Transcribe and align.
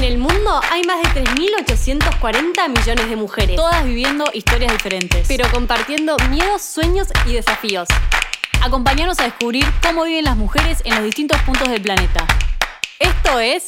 En 0.00 0.04
el 0.04 0.16
mundo 0.16 0.62
hay 0.70 0.82
más 0.84 1.02
de 1.12 1.22
3.840 1.22 2.68
millones 2.70 3.10
de 3.10 3.16
mujeres, 3.16 3.54
todas 3.54 3.84
viviendo 3.84 4.24
historias 4.32 4.72
diferentes. 4.72 5.28
pero 5.28 5.46
compartiendo 5.50 6.16
miedos, 6.30 6.62
sueños 6.62 7.08
y 7.26 7.34
desafíos. 7.34 7.86
Acompáñanos 8.62 9.20
a 9.20 9.24
descubrir 9.24 9.66
cómo 9.82 10.04
viven 10.04 10.24
las 10.24 10.38
mujeres 10.38 10.80
en 10.86 10.94
los 10.94 11.04
distintos 11.04 11.38
puntos 11.42 11.68
del 11.68 11.82
planeta. 11.82 12.26
Esto 12.98 13.40
es 13.40 13.66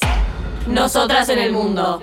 Nosotras 0.66 1.28
en 1.28 1.38
el 1.38 1.52
Mundo. 1.52 2.02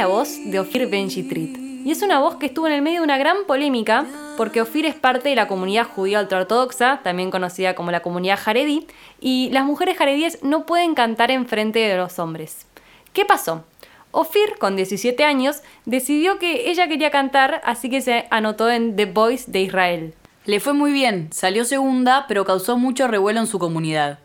La 0.00 0.06
voz 0.06 0.38
de 0.46 0.58
Ofir 0.58 0.88
Benjitrit. 0.88 1.58
Y 1.58 1.90
es 1.90 2.00
una 2.00 2.20
voz 2.20 2.36
que 2.36 2.46
estuvo 2.46 2.66
en 2.66 2.72
el 2.72 2.80
medio 2.80 3.00
de 3.00 3.04
una 3.04 3.18
gran 3.18 3.44
polémica 3.46 4.06
porque 4.38 4.62
Ofir 4.62 4.86
es 4.86 4.94
parte 4.94 5.28
de 5.28 5.34
la 5.34 5.46
comunidad 5.46 5.86
judía 5.86 6.22
ultraortodoxa, 6.22 7.00
también 7.04 7.30
conocida 7.30 7.74
como 7.74 7.90
la 7.90 8.00
comunidad 8.00 8.38
jaredí, 8.42 8.86
y 9.20 9.50
las 9.50 9.66
mujeres 9.66 9.98
jaredíes 9.98 10.42
no 10.42 10.64
pueden 10.64 10.94
cantar 10.94 11.30
en 11.30 11.46
frente 11.46 11.80
de 11.80 11.98
los 11.98 12.18
hombres. 12.18 12.66
¿Qué 13.12 13.26
pasó? 13.26 13.66
Ofir, 14.10 14.56
con 14.58 14.74
17 14.74 15.22
años, 15.22 15.60
decidió 15.84 16.38
que 16.38 16.70
ella 16.70 16.88
quería 16.88 17.10
cantar, 17.10 17.60
así 17.66 17.90
que 17.90 18.00
se 18.00 18.26
anotó 18.30 18.70
en 18.70 18.96
The 18.96 19.04
Voice 19.04 19.50
de 19.52 19.60
Israel. 19.60 20.14
Le 20.46 20.60
fue 20.60 20.72
muy 20.72 20.92
bien, 20.92 21.28
salió 21.30 21.66
segunda, 21.66 22.24
pero 22.26 22.46
causó 22.46 22.78
mucho 22.78 23.06
revuelo 23.06 23.40
en 23.40 23.46
su 23.46 23.58
comunidad. 23.58 24.18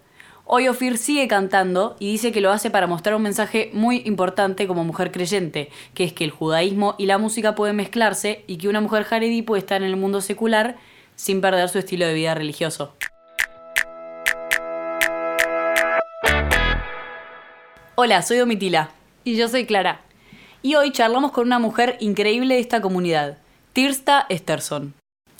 Hoy 0.47 0.67
Ofir 0.67 0.99
sigue 0.99 1.27
cantando 1.27 1.95
y 1.97 2.11
dice 2.11 2.31
que 2.31 2.39
lo 2.39 2.51
hace 2.51 2.69
para 2.69 2.85
mostrar 2.85 3.15
un 3.15 3.23
mensaje 3.23 3.71
muy 3.73 4.03
importante 4.05 4.67
como 4.67 4.83
mujer 4.83 5.11
creyente, 5.11 5.71
que 5.95 6.03
es 6.03 6.13
que 6.13 6.23
el 6.23 6.29
judaísmo 6.29 6.93
y 6.99 7.07
la 7.07 7.17
música 7.17 7.55
pueden 7.55 7.77
mezclarse 7.77 8.43
y 8.45 8.57
que 8.57 8.67
una 8.67 8.79
mujer 8.79 9.05
jaredí 9.05 9.41
puede 9.41 9.61
estar 9.61 9.81
en 9.81 9.87
el 9.87 9.95
mundo 9.95 10.21
secular 10.21 10.75
sin 11.15 11.41
perder 11.41 11.67
su 11.69 11.79
estilo 11.79 12.05
de 12.05 12.13
vida 12.13 12.35
religioso. 12.35 12.93
Hola, 17.95 18.21
soy 18.21 18.37
Domitila 18.37 18.91
Y 19.23 19.37
yo 19.37 19.47
soy 19.47 19.65
Clara. 19.65 20.01
y 20.61 20.75
hoy 20.75 20.91
charlamos 20.91 21.31
con 21.31 21.47
una 21.47 21.57
mujer 21.57 21.97
increíble 21.99 22.53
de 22.53 22.59
esta 22.59 22.81
comunidad, 22.81 23.39
Tirsta 23.73 24.27
Esterson. 24.29 24.93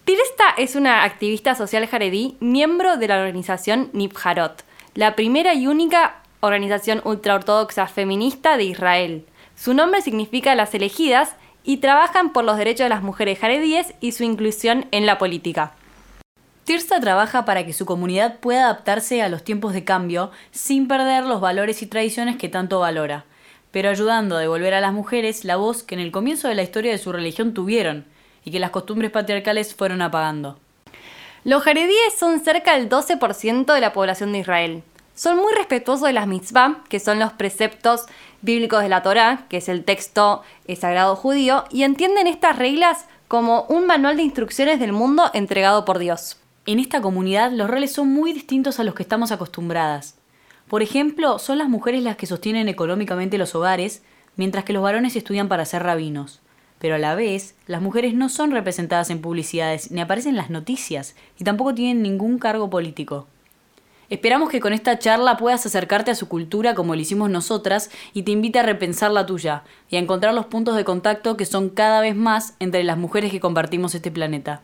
Tirsta 0.03 0.45
es 0.57 0.75
una 0.75 1.03
activista 1.03 1.53
social 1.53 1.85
jaredí, 1.85 2.37
miembro 2.39 2.97
de 2.97 3.07
la 3.07 3.19
organización 3.19 3.91
Nibharot, 3.93 4.63
la 4.95 5.17
primera 5.17 5.53
y 5.53 5.67
única 5.67 6.21
organización 6.39 7.01
ultraortodoxa 7.03 7.85
feminista 7.87 8.55
de 8.55 8.63
Israel. 8.63 9.25
Su 9.53 9.73
nombre 9.73 10.01
significa 10.01 10.55
las 10.55 10.73
elegidas 10.73 11.35
y 11.65 11.77
trabajan 11.77 12.31
por 12.31 12.45
los 12.45 12.57
derechos 12.57 12.85
de 12.85 12.89
las 12.89 13.03
mujeres 13.03 13.37
jaredíes 13.37 13.93
y 13.99 14.13
su 14.13 14.23
inclusión 14.23 14.85
en 14.91 15.05
la 15.05 15.17
política. 15.17 15.73
Tirsa 16.63 17.01
trabaja 17.01 17.43
para 17.43 17.65
que 17.65 17.73
su 17.73 17.85
comunidad 17.85 18.39
pueda 18.39 18.65
adaptarse 18.65 19.21
a 19.21 19.27
los 19.27 19.43
tiempos 19.43 19.73
de 19.73 19.83
cambio 19.83 20.31
sin 20.51 20.87
perder 20.87 21.25
los 21.25 21.41
valores 21.41 21.81
y 21.81 21.87
tradiciones 21.87 22.37
que 22.37 22.47
tanto 22.47 22.79
valora, 22.79 23.25
pero 23.71 23.89
ayudando 23.89 24.37
a 24.37 24.39
devolver 24.39 24.73
a 24.73 24.81
las 24.81 24.93
mujeres 24.93 25.43
la 25.43 25.57
voz 25.57 25.83
que 25.83 25.95
en 25.95 26.01
el 26.01 26.13
comienzo 26.13 26.47
de 26.47 26.55
la 26.55 26.63
historia 26.63 26.93
de 26.93 26.99
su 26.99 27.11
religión 27.11 27.53
tuvieron 27.53 28.05
y 28.45 28.51
que 28.51 28.59
las 28.61 28.71
costumbres 28.71 29.11
patriarcales 29.11 29.75
fueron 29.75 30.01
apagando. 30.01 30.57
Los 31.45 31.61
jaredíes 31.61 32.17
son 32.17 32.39
cerca 32.39 32.75
del 32.75 32.89
12% 32.89 33.71
de 33.71 33.79
la 33.79 33.93
población 33.93 34.31
de 34.31 34.39
Israel. 34.39 34.81
Son 35.13 35.37
muy 35.37 35.53
respetuosos 35.53 36.07
de 36.07 36.11
las 36.11 36.25
mitzvah, 36.25 36.83
que 36.89 36.99
son 36.99 37.19
los 37.19 37.33
preceptos 37.33 38.07
bíblicos 38.41 38.81
de 38.81 38.89
la 38.89 39.03
Torá, 39.03 39.45
que 39.47 39.57
es 39.57 39.69
el 39.69 39.83
texto 39.83 40.41
eh, 40.65 40.75
sagrado 40.75 41.15
judío, 41.15 41.65
y 41.69 41.83
entienden 41.83 42.25
estas 42.25 42.57
reglas 42.57 43.05
como 43.27 43.65
un 43.69 43.85
manual 43.85 44.17
de 44.17 44.23
instrucciones 44.23 44.79
del 44.79 44.91
mundo 44.91 45.29
entregado 45.35 45.85
por 45.85 45.99
Dios. 45.99 46.37
En 46.65 46.79
esta 46.79 46.99
comunidad 46.99 47.51
los 47.51 47.69
roles 47.69 47.93
son 47.93 48.11
muy 48.11 48.33
distintos 48.33 48.79
a 48.79 48.83
los 48.83 48.95
que 48.95 49.03
estamos 49.03 49.31
acostumbradas. 49.31 50.15
Por 50.67 50.81
ejemplo, 50.81 51.37
son 51.37 51.59
las 51.59 51.69
mujeres 51.69 52.01
las 52.01 52.15
que 52.15 52.25
sostienen 52.25 52.69
económicamente 52.69 53.37
los 53.37 53.53
hogares, 53.53 54.01
mientras 54.35 54.65
que 54.65 54.73
los 54.73 54.81
varones 54.81 55.15
estudian 55.15 55.47
para 55.47 55.65
ser 55.65 55.83
rabinos. 55.83 56.41
Pero 56.85 56.97
a 56.97 56.99
la 56.99 57.15
vez, 57.15 57.55
las 57.65 57.81
mujeres 57.81 58.13
no 58.13 58.29
son 58.29 58.51
representadas 58.51 59.09
en 59.09 59.19
publicidades 59.19 59.89
ni 59.89 60.01
aparecen 60.01 60.33
en 60.33 60.35
las 60.35 60.51
noticias 60.51 61.15
y 61.39 61.43
tampoco 61.43 61.73
tienen 61.73 62.03
ningún 62.03 62.37
cargo 62.37 62.69
político. 62.69 63.25
Esperamos 64.11 64.51
que 64.51 64.59
con 64.59 64.71
esta 64.71 64.99
charla 64.99 65.35
puedas 65.35 65.65
acercarte 65.65 66.11
a 66.11 66.15
su 66.15 66.27
cultura 66.27 66.75
como 66.75 66.93
lo 66.93 67.01
hicimos 67.01 67.31
nosotras 67.31 67.89
y 68.13 68.21
te 68.21 68.33
invite 68.33 68.59
a 68.59 68.61
repensar 68.61 69.09
la 69.09 69.25
tuya 69.25 69.63
y 69.89 69.95
a 69.95 69.99
encontrar 69.99 70.35
los 70.35 70.45
puntos 70.45 70.75
de 70.75 70.85
contacto 70.85 71.37
que 71.37 71.47
son 71.47 71.69
cada 71.71 72.01
vez 72.01 72.15
más 72.15 72.53
entre 72.59 72.83
las 72.83 72.99
mujeres 72.99 73.31
que 73.31 73.39
compartimos 73.39 73.95
este 73.95 74.11
planeta. 74.11 74.61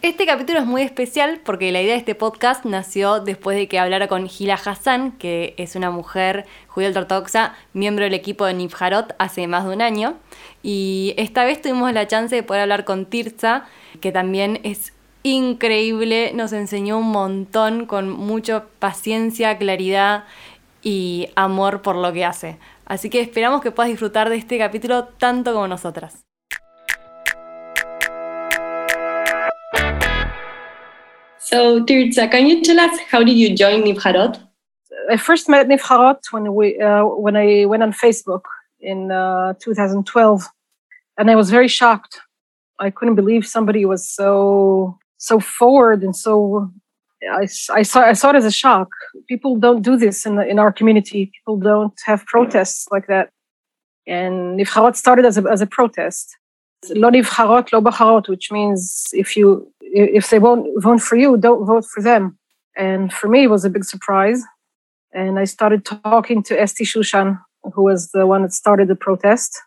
Este 0.00 0.26
capítulo 0.26 0.60
es 0.60 0.66
muy 0.66 0.82
especial 0.82 1.40
porque 1.44 1.72
la 1.72 1.82
idea 1.82 1.94
de 1.94 1.98
este 1.98 2.14
podcast 2.14 2.64
nació 2.64 3.18
después 3.18 3.56
de 3.56 3.66
que 3.66 3.80
hablara 3.80 4.06
con 4.06 4.28
Gila 4.28 4.54
Hassan, 4.54 5.10
que 5.18 5.54
es 5.56 5.74
una 5.74 5.90
mujer 5.90 6.46
judía 6.68 6.90
ortodoxa, 6.90 7.56
miembro 7.72 8.04
del 8.04 8.14
equipo 8.14 8.44
de 8.44 8.54
Nibharot 8.54 9.16
hace 9.18 9.48
más 9.48 9.64
de 9.64 9.74
un 9.74 9.82
año. 9.82 10.16
Y 10.62 11.14
esta 11.16 11.44
vez 11.44 11.60
tuvimos 11.60 11.92
la 11.92 12.06
chance 12.06 12.36
de 12.36 12.44
poder 12.44 12.62
hablar 12.62 12.84
con 12.84 13.06
Tirza, 13.06 13.66
que 14.00 14.12
también 14.12 14.60
es 14.62 14.92
increíble, 15.24 16.30
nos 16.32 16.52
enseñó 16.52 16.98
un 16.98 17.10
montón 17.10 17.86
con 17.86 18.08
mucha 18.08 18.66
paciencia, 18.78 19.58
claridad 19.58 20.26
y 20.80 21.30
amor 21.34 21.82
por 21.82 21.96
lo 21.96 22.12
que 22.12 22.24
hace. 22.24 22.56
Así 22.86 23.10
que 23.10 23.20
esperamos 23.20 23.62
que 23.62 23.72
puedas 23.72 23.90
disfrutar 23.90 24.30
de 24.30 24.36
este 24.36 24.58
capítulo 24.58 25.06
tanto 25.18 25.52
como 25.52 25.66
nosotras. 25.66 26.27
So, 31.48 31.82
Tirtza, 31.82 32.30
can 32.30 32.46
you 32.46 32.62
tell 32.62 32.78
us 32.78 32.98
how 33.08 33.24
did 33.24 33.38
you 33.38 33.56
join 33.56 33.82
Nivcharot? 33.82 34.38
I 35.10 35.16
first 35.16 35.48
met 35.48 35.66
Nivcharot 35.66 36.20
when 36.30 36.54
we 36.54 36.78
uh, 36.78 37.04
when 37.06 37.36
I 37.36 37.64
went 37.64 37.82
on 37.82 37.92
Facebook 37.92 38.42
in 38.80 39.10
uh, 39.10 39.54
2012, 39.58 40.46
and 41.16 41.30
I 41.30 41.34
was 41.36 41.48
very 41.48 41.66
shocked. 41.68 42.20
I 42.78 42.90
couldn't 42.90 43.14
believe 43.14 43.46
somebody 43.46 43.86
was 43.86 44.06
so 44.06 44.98
so 45.16 45.40
forward 45.40 46.02
and 46.02 46.14
so. 46.14 46.70
I, 47.40 47.48
I 47.70 47.82
saw 47.82 48.00
I 48.02 48.12
saw 48.12 48.28
it 48.28 48.36
as 48.36 48.44
a 48.44 48.50
shock. 48.62 48.90
People 49.26 49.56
don't 49.56 49.80
do 49.80 49.96
this 49.96 50.26
in 50.26 50.36
the, 50.36 50.46
in 50.46 50.58
our 50.58 50.70
community. 50.70 51.32
People 51.34 51.56
don't 51.56 51.98
have 52.04 52.26
protests 52.26 52.86
like 52.90 53.06
that. 53.06 53.30
And 54.06 54.60
Nivcharot 54.60 54.96
started 54.96 55.24
as 55.24 55.38
a 55.38 55.44
as 55.50 55.62
a 55.62 55.66
protest. 55.66 56.36
Lo 56.90 57.10
Nivcharot, 57.10 57.72
lo 57.72 57.80
Bocharot, 57.80 58.28
which 58.28 58.52
means 58.52 59.08
if 59.14 59.34
you 59.34 59.72
if 59.92 60.30
they 60.30 60.38
won't 60.38 60.66
vote 60.82 61.00
for 61.00 61.16
you, 61.16 61.36
don't 61.36 61.64
vote 61.64 61.84
for 61.84 62.02
them. 62.02 62.38
And 62.76 63.12
for 63.12 63.28
me, 63.28 63.44
it 63.44 63.50
was 63.50 63.64
a 63.64 63.70
big 63.70 63.84
surprise 63.84 64.42
and 65.12 65.38
I 65.38 65.44
started 65.44 65.84
talking 65.84 66.42
to 66.44 66.60
Esti 66.60 66.84
Shushan, 66.84 67.40
who 67.74 67.82
was 67.82 68.10
the 68.10 68.26
one 68.26 68.42
that 68.42 68.52
started 68.52 68.88
the 68.88 68.96
protest. 68.96 69.60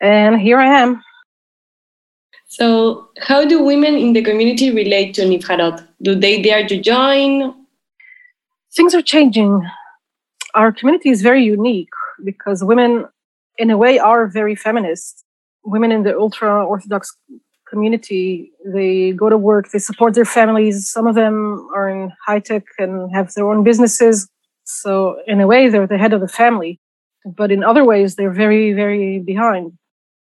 And 0.00 0.40
here 0.40 0.58
I 0.58 0.80
am. 0.80 1.02
So, 2.46 3.08
how 3.18 3.44
do 3.44 3.62
women 3.62 3.94
in 3.94 4.14
the 4.14 4.22
community 4.22 4.70
relate 4.70 5.12
to 5.14 5.22
Nivcharot? 5.22 5.86
Do 6.00 6.14
they 6.14 6.40
dare 6.40 6.66
to 6.66 6.80
join? 6.80 7.54
Things 8.74 8.94
are 8.94 9.02
changing. 9.02 9.62
Our 10.54 10.72
community 10.72 11.10
is 11.10 11.20
very 11.20 11.44
unique 11.44 11.90
because 12.24 12.64
women, 12.64 13.06
in 13.58 13.70
a 13.70 13.76
way, 13.76 13.98
are 13.98 14.26
very 14.26 14.54
feminist. 14.54 15.24
Women 15.62 15.92
in 15.92 16.04
the 16.04 16.16
ultra 16.16 16.64
Orthodox 16.64 17.14
community, 17.68 18.52
they 18.64 19.12
go 19.12 19.28
to 19.28 19.36
work, 19.36 19.70
they 19.70 19.78
support 19.78 20.14
their 20.14 20.24
families. 20.24 20.90
Some 20.90 21.06
of 21.06 21.14
them 21.14 21.68
are 21.74 21.88
in 21.88 22.12
high 22.26 22.40
tech 22.40 22.64
and 22.78 23.14
have 23.14 23.32
their 23.34 23.50
own 23.50 23.64
businesses. 23.64 24.28
So, 24.64 25.16
in 25.26 25.40
a 25.40 25.46
way, 25.46 25.68
they're 25.68 25.86
the 25.86 25.98
head 25.98 26.12
of 26.12 26.20
the 26.20 26.28
family. 26.28 26.80
But 27.24 27.50
in 27.50 27.64
other 27.64 27.84
ways, 27.84 28.16
they're 28.16 28.32
very, 28.32 28.72
very 28.72 29.18
behind. 29.18 29.72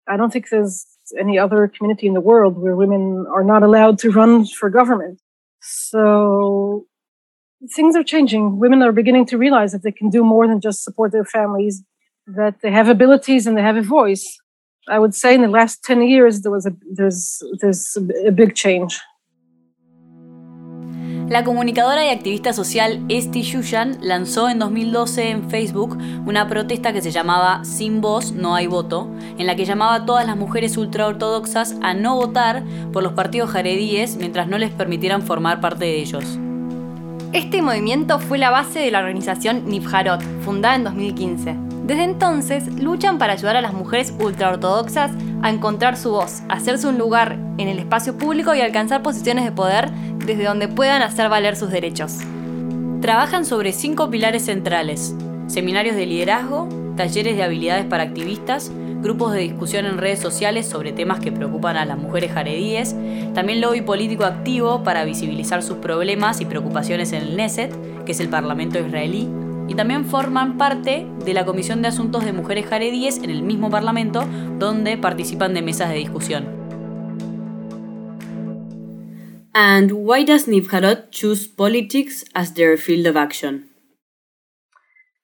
I 0.08 0.18
don't 0.18 0.32
think 0.32 0.50
there's 0.50 0.86
any 1.20 1.38
other 1.38 1.68
community 1.68 2.08
in 2.08 2.14
the 2.14 2.22
world 2.22 2.58
where 2.58 2.76
women 2.76 3.26
are 3.32 3.44
not 3.44 3.64
allowed 3.64 4.00
to 4.00 4.12
run 4.12 4.46
for 4.46 4.70
government. 4.70 5.20
So, 5.62 6.86
things 7.76 7.96
are 7.96 8.04
changing. 8.04 8.60
Women 8.60 8.82
are 8.82 8.92
beginning 8.92 9.26
to 9.28 9.38
realize 9.38 9.72
that 9.72 9.84
they 9.84 9.92
can 9.92 10.10
do 10.10 10.24
more 10.24 10.48
than 10.48 10.62
just 10.62 10.84
support 10.84 11.12
their 11.12 11.26
families, 11.26 11.84
that 12.28 12.62
they 12.62 12.72
have 12.72 12.88
abilities 12.88 13.46
and 13.46 13.58
they 13.58 13.62
have 13.62 13.78
a 13.78 13.82
voice. 13.82 14.40
I 14.90 14.98
would 14.98 15.14
say 15.14 15.36
in 15.36 15.42
the 15.42 15.48
last 15.48 15.84
10 15.84 16.02
years, 16.02 16.42
there 16.42 16.52
was 16.52 16.66
a, 16.66 16.74
there's, 16.92 17.42
a 18.26 18.32
big 18.32 18.56
change. 18.56 19.00
La 21.30 21.44
comunicadora 21.44 22.04
y 22.04 22.10
activista 22.10 22.54
social 22.54 23.06
Esti 23.08 23.44
Yushan 23.44 24.00
lanzó 24.02 24.50
en 24.50 24.58
2012 24.58 25.30
en 25.30 25.48
Facebook 25.48 25.96
una 26.26 26.48
protesta 26.48 26.92
que 26.92 27.04
se 27.04 27.12
llamaba 27.12 27.64
Sin 27.64 28.02
voz 28.02 28.32
no 28.32 28.56
hay 28.56 28.66
voto, 28.66 29.08
en 29.38 29.46
la 29.46 29.56
que 29.56 29.66
llamaba 29.66 29.94
a 29.94 30.06
todas 30.08 30.26
las 30.26 30.36
mujeres 30.38 30.76
ultraortodoxas 30.76 31.76
a 31.84 31.94
no 31.94 32.16
votar 32.16 32.64
por 32.92 33.04
los 33.04 33.14
partidos 33.14 33.52
jaredíes 33.52 34.16
mientras 34.16 34.48
no 34.48 34.58
les 34.58 34.72
permitieran 34.72 35.22
formar 35.22 35.62
parte 35.62 35.86
de 35.86 36.00
ellos. 36.00 36.40
Este 37.32 37.62
movimiento 37.62 38.18
fue 38.18 38.40
la 38.40 38.50
base 38.50 38.80
de 38.80 38.90
la 38.90 38.98
organización 38.98 39.70
Nifharot, 39.70 40.24
fundada 40.44 40.76
en 40.78 40.84
2015. 40.86 41.69
Desde 41.86 42.04
entonces 42.04 42.68
luchan 42.82 43.18
para 43.18 43.34
ayudar 43.34 43.56
a 43.56 43.62
las 43.62 43.74
mujeres 43.74 44.14
ultraortodoxas 44.20 45.12
a 45.42 45.50
encontrar 45.50 45.98
su 45.98 46.12
voz, 46.12 46.42
hacerse 46.50 46.88
un 46.88 46.98
lugar 46.98 47.38
en 47.58 47.68
el 47.68 47.80
espacio 47.80 48.18
público 48.18 48.54
y 48.54 48.62
alcanzar 48.62 49.02
posiciones 49.02 49.46
de 49.46 49.52
poder 49.52 49.90
desde 50.26 50.44
donde 50.44 50.68
puedan 50.68 51.02
hacer 51.02 51.30
valer 51.30 51.56
sus 51.56 51.72
derechos. 51.72 52.18
Trabajan 53.02 53.46
sobre 53.46 53.72
cinco 53.72 54.10
pilares 54.10 54.46
centrales, 54.46 55.16
seminarios 55.48 55.96
de 55.96 56.06
liderazgo, 56.06 56.68
talleres 56.96 57.38
de 57.38 57.44
habilidades 57.44 57.86
para 57.86 58.04
activistas, 58.04 58.72
grupos 59.02 59.32
de 59.32 59.40
discusión 59.40 59.86
en 59.86 59.98
redes 59.98 60.20
sociales 60.20 60.68
sobre 60.68 60.92
temas 60.92 61.20
que 61.20 61.32
preocupan 61.32 61.78
a 61.78 61.86
las 61.86 61.98
mujeres 61.98 62.32
jaredíes, 62.34 62.96
también 63.34 63.62
lobby 63.62 63.82
político 63.82 64.26
activo 64.26 64.84
para 64.84 65.06
visibilizar 65.06 65.64
sus 65.64 65.78
problemas 65.78 66.42
y 66.42 66.46
preocupaciones 66.46 67.14
en 67.14 67.24
el 67.24 67.38
Neset, 67.38 67.74
que 68.04 68.12
es 68.12 68.20
el 68.20 68.28
Parlamento 68.28 68.80
israelí, 68.80 69.30
y 69.70 69.76
también 69.76 70.04
forman 70.04 70.58
parte 70.58 71.08
de 71.24 71.34
la 71.34 71.46
Comisión 71.46 71.84
de 71.84 71.90
Asuntos 71.90 72.26
de 72.26 72.34
Mujeres 72.34 72.66
Jaredíes 72.66 73.20
en 73.20 73.30
el 73.30 73.44
mismo 73.44 73.70
Parlamento, 73.70 74.26
donde 74.58 74.98
participan 74.98 75.54
de 75.54 75.62
mesas 75.62 75.90
de 75.90 75.96
discusión. 75.98 76.48
And 79.54 79.92
why 79.92 80.26
does 80.26 80.48
Nivharot 80.48 81.12
choose 81.12 81.48
politics 81.48 82.26
as 82.34 82.54
their 82.56 82.78
field 82.78 83.06
of 83.06 83.16
action? 83.16 83.70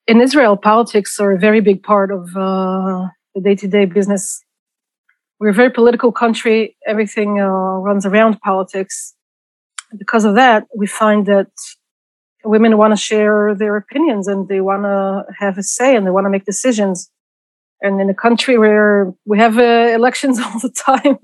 In 0.08 0.22
Israel, 0.22 0.56
politics 0.58 1.20
are 1.20 1.32
a 1.32 1.40
very 1.40 1.62
big 1.62 1.82
part 1.82 2.12
of 2.12 2.30
uh, 2.36 3.08
the 3.34 3.42
day-to-day 3.42 3.86
business. 3.86 4.44
We're 5.40 5.50
a 5.50 5.54
very 5.54 5.72
political 5.72 6.12
country. 6.12 6.78
Everything 6.86 7.40
uh, 7.42 7.48
runs 7.82 8.06
around 8.06 8.40
politics. 8.42 9.16
Because 9.98 10.24
of 10.24 10.36
that, 10.36 10.66
we 10.76 10.86
find 10.86 11.26
that 11.26 11.48
women 12.46 12.78
want 12.78 12.92
to 12.92 12.98
share 12.98 13.56
their 13.56 13.76
opinions 13.76 14.28
and 14.28 14.48
they 14.48 14.62
want 14.62 14.84
to 14.84 15.26
have 15.38 15.58
a 15.58 15.64
say 15.64 15.96
and 15.96 16.06
they 16.06 16.12
want 16.12 16.26
to 16.26 16.30
make 16.30 16.46
decisions. 16.46 17.10
And 17.82 18.00
in 18.00 18.10
a 18.10 18.14
country 18.14 18.58
where 18.58 19.14
we 19.26 19.38
have 19.38 19.58
uh, 19.58 19.92
elections 19.94 20.40
all 20.44 20.60
the 20.60 20.70
time, 20.70 21.20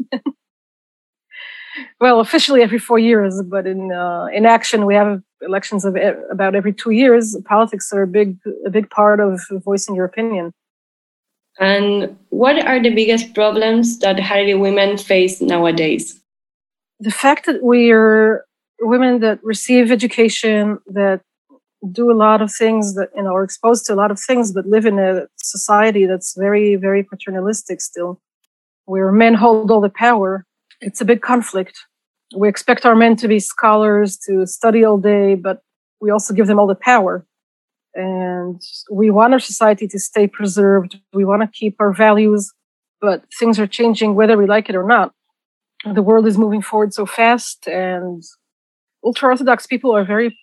well, 2.00 2.20
officially 2.20 2.62
every 2.62 2.80
four 2.80 3.00
years, 3.00 3.42
but 3.44 3.66
in 3.66 3.92
uh, 3.92 4.26
in 4.34 4.46
action 4.46 4.86
we 4.86 4.96
have 4.96 5.22
elections 5.42 5.86
of 5.86 5.96
about 6.32 6.56
every 6.56 6.74
two 6.74 6.92
years. 6.92 7.36
Politics 7.46 7.92
are 7.94 8.04
a 8.04 8.08
big 8.08 8.38
a 8.66 8.70
big 8.70 8.90
part 8.90 9.20
of 9.20 9.42
voicing 9.64 9.96
your 9.96 10.06
opinion. 10.06 10.54
And 11.60 12.18
what 12.30 12.66
are 12.66 12.82
the 12.82 12.94
biggest 12.94 13.34
problems 13.34 14.00
that 14.00 14.18
Haredi 14.18 14.60
women 14.60 14.98
face 14.98 15.42
nowadays? 15.42 16.20
The 17.00 17.12
fact 17.12 17.46
that 17.46 17.64
we 17.64 17.92
are 17.92 18.46
women 18.82 19.20
that 19.20 19.40
receive 19.44 19.92
education, 19.92 20.80
that 20.88 21.22
do 21.92 22.12
a 22.12 22.14
lot 22.14 22.42
of 22.42 22.54
things 22.54 22.94
that 22.96 23.10
you 23.16 23.24
know 23.24 23.34
are 23.34 23.44
exposed 23.44 23.86
to 23.86 23.94
a 23.94 23.96
lot 23.96 24.12
of 24.12 24.20
things, 24.20 24.52
but 24.52 24.68
live 24.68 24.86
in 24.86 25.00
a 25.00 25.28
society 25.38 26.06
that's 26.06 26.36
very, 26.38 26.76
very 26.76 27.04
paternalistic 27.04 27.82
still, 27.82 28.22
where 28.86 29.12
men 29.12 29.34
hold 29.34 29.72
all 29.72 29.82
the 29.82 29.90
power. 29.90 30.46
It's 30.80 31.02
a 31.02 31.06
big 31.06 31.22
conflict. 31.22 31.78
We 32.36 32.48
expect 32.48 32.86
our 32.86 32.96
men 32.96 33.16
to 33.18 33.28
be 33.28 33.40
scholars, 33.40 34.18
to 34.28 34.46
study 34.46 34.84
all 34.86 34.98
day, 34.98 35.36
but 35.36 35.62
we 36.00 36.10
also 36.10 36.34
give 36.34 36.48
them 36.48 36.60
all 36.60 36.68
the 36.68 36.76
power 36.76 37.26
and 37.94 38.62
we 38.90 39.10
want 39.10 39.34
our 39.34 39.40
society 39.40 39.88
to 39.88 40.00
stay 40.00 40.28
preserved. 40.28 41.00
We 41.14 41.26
want 41.26 41.42
to 41.42 41.48
keep 41.48 41.76
our 41.80 41.94
values, 41.94 42.52
but 43.00 43.24
things 43.38 43.60
are 43.60 43.68
changing 43.68 44.16
whether 44.16 44.38
we 44.38 44.46
like 44.46 44.70
it 44.70 44.76
or 44.76 44.86
not. 44.86 45.14
The 45.94 46.02
world 46.02 46.28
is 46.28 46.38
moving 46.38 46.62
forward 46.62 46.94
so 46.94 47.06
fast, 47.06 47.68
and 47.68 48.24
ultra 49.04 49.30
Orthodox 49.30 49.68
people 49.68 49.96
are 49.96 50.06
very 50.06 50.38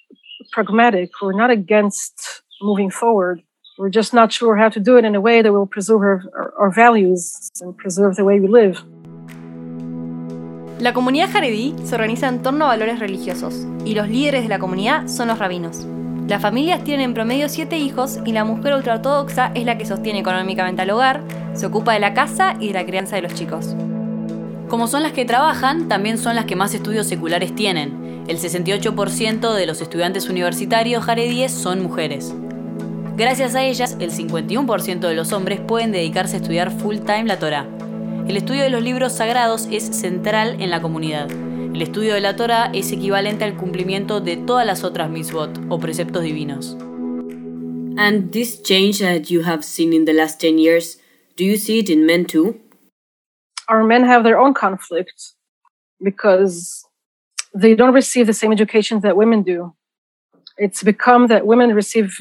pragmatic. 0.53 1.11
We're 1.23 1.37
not 1.37 1.51
against 1.51 2.43
moving 2.61 2.91
forward. 2.91 3.43
We're 3.79 3.91
just 3.91 4.13
not 4.13 4.33
sure 4.33 4.57
how 4.57 4.69
to 4.71 4.81
do 4.81 4.97
it 4.99 5.05
in 5.05 5.15
a 5.15 5.21
way 5.21 5.43
that 5.43 5.53
will 5.53 5.67
preserve 5.67 6.03
our, 6.03 6.23
our, 6.37 6.53
our 6.59 6.71
values 6.71 7.51
and 7.61 7.77
preserve 7.77 8.17
the 8.17 8.25
way 8.25 8.41
we 8.41 8.49
live. 8.49 8.83
La 10.81 10.93
comunidad 10.93 11.31
jaredí 11.33 11.75
se 11.85 11.95
organiza 11.97 12.29
en 12.29 12.41
torno 12.43 12.65
a 12.67 12.69
valores 12.69 13.01
religiosos 13.01 13.67
y 13.85 13.95
los 13.95 14.09
líderes 14.09 14.45
de 14.45 14.49
la 14.49 14.61
comunidad 14.61 15.09
son 15.09 15.29
los 15.29 15.39
rabinos. 15.39 15.87
Las 16.29 16.43
familias 16.43 16.85
tienen 16.85 17.07
en 17.07 17.15
promedio 17.15 17.49
siete 17.49 17.79
hijos 17.79 18.21
y 18.25 18.33
la 18.33 18.45
mujer 18.45 18.75
ultraortodoxa 18.75 19.51
es 19.55 19.65
la 19.65 19.79
que 19.79 19.87
sostiene 19.87 20.21
económicamente 20.21 20.83
al 20.83 20.91
hogar, 20.91 21.23
se 21.55 21.67
ocupa 21.67 21.95
de 21.95 22.01
la 22.01 22.15
casa 22.15 22.55
y 22.61 22.69
de 22.69 22.75
la 22.75 22.87
crianza 22.87 23.17
de 23.17 23.23
los 23.23 23.35
chicos. 23.35 23.75
Como 24.69 24.87
son 24.87 25.03
las 25.03 25.13
que 25.13 25.25
trabajan, 25.25 25.89
también 25.89 26.19
son 26.19 26.37
las 26.37 26.45
que 26.45 26.55
más 26.55 26.75
estudios 26.75 27.07
seculares 27.07 27.55
tienen. 27.55 27.98
El 28.29 28.39
68% 28.39 29.55
de 29.55 29.67
los 29.67 29.81
estudiantes 29.81 30.29
universitarios 30.29 31.03
jaredíes 31.03 31.51
son 31.51 31.83
mujeres. 31.83 32.35
Gracias 33.17 33.55
a 33.55 33.65
ellas, 33.65 33.97
el 34.01 34.11
51% 34.11 35.01
de 35.01 35.15
los 35.15 35.33
hombres 35.33 35.61
pueden 35.61 35.93
dedicarse 35.93 36.37
a 36.37 36.41
estudiar 36.41 36.71
full 36.71 36.99
time 36.99 37.25
la 37.25 37.39
Torah. 37.39 37.67
El 38.29 38.37
estudio 38.37 38.65
de 38.65 38.69
los 38.69 38.83
libros 38.83 39.15
sagrados 39.15 39.67
es 39.73 39.85
central 39.85 40.61
en 40.61 40.69
la 40.69 40.83
comunidad. 40.83 41.31
El 41.31 41.81
estudio 41.81 42.13
de 42.13 42.21
la 42.21 42.37
Torah 42.37 42.71
es 42.75 42.93
equivalente 42.93 43.45
al 43.45 43.57
cumplimiento 43.57 44.21
de 44.21 44.37
todas 44.37 44.67
las 44.67 44.85
otras 44.85 45.09
mitzvot 45.09 45.59
o 45.71 45.81
preceptos 45.81 46.23
divinos. 46.23 46.77
And 47.97 48.31
this 48.31 48.63
change 48.63 48.99
that 48.99 49.31
you 49.31 49.43
have 49.43 49.63
seen 49.63 49.95
in 49.95 50.05
the 50.05 50.13
last 50.13 50.39
10 50.39 50.59
years, 50.59 51.01
do 51.39 51.45
you 51.45 51.57
see 51.57 51.79
it 51.79 51.89
in 51.89 52.05
men 52.05 52.27
too? 52.27 52.61
Our 53.69 53.85
men 53.85 54.05
have 54.05 54.23
their 54.23 54.39
own 54.39 54.53
conflict 54.53 55.33
because 55.99 56.88
they 57.61 57.75
don't 57.75 57.95
receive 57.95 58.27
the 58.27 58.35
same 58.35 58.53
education 58.53 59.01
that 59.01 59.17
women 59.17 59.43
do. 59.43 59.75
It's 60.57 60.83
become 60.83 61.27
that 61.29 61.47
women 61.47 61.75
receive 61.75 62.19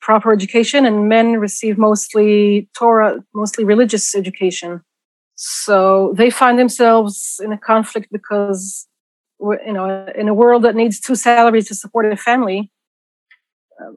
proper 0.00 0.32
education 0.32 0.86
and 0.86 1.08
men 1.08 1.38
receive 1.38 1.78
mostly 1.78 2.68
Torah, 2.76 3.22
mostly 3.34 3.64
religious 3.64 4.14
education. 4.14 4.82
So 5.36 6.12
they 6.16 6.30
find 6.30 6.58
themselves 6.58 7.40
in 7.42 7.52
a 7.52 7.58
conflict 7.58 8.08
because 8.10 8.86
you 9.40 9.72
know, 9.72 10.06
in 10.14 10.28
a 10.28 10.34
world 10.34 10.64
that 10.64 10.74
needs 10.74 11.00
two 11.00 11.14
salaries 11.14 11.68
to 11.68 11.74
support 11.74 12.12
a 12.12 12.16
family, 12.16 12.70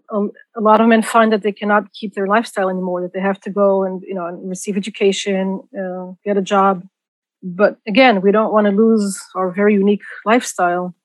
a, 0.09 0.27
a, 0.55 0.61
lot 0.61 0.79
of 0.79 0.87
men 0.87 1.01
find 1.01 1.33
that 1.33 1.43
they 1.43 1.51
cannot 1.51 1.91
keep 1.91 2.13
their 2.13 2.27
lifestyle 2.27 2.69
anymore. 2.69 3.01
That 3.01 3.13
they 3.13 3.19
have 3.19 3.41
to 3.41 3.49
go 3.49 3.83
and 3.83 4.01
you 4.03 4.13
know 4.13 4.25
and 4.25 4.49
receive 4.49 4.77
education, 4.77 5.61
uh, 5.77 6.13
get 6.23 6.37
a 6.37 6.41
job. 6.41 6.87
But 7.43 7.77
again, 7.87 8.21
we 8.21 8.31
don't 8.31 8.53
want 8.53 8.65
to 8.65 8.71
lose 8.71 9.19
our 9.35 9.51
very 9.51 9.73
unique 9.73 10.01
lifestyle 10.25 10.95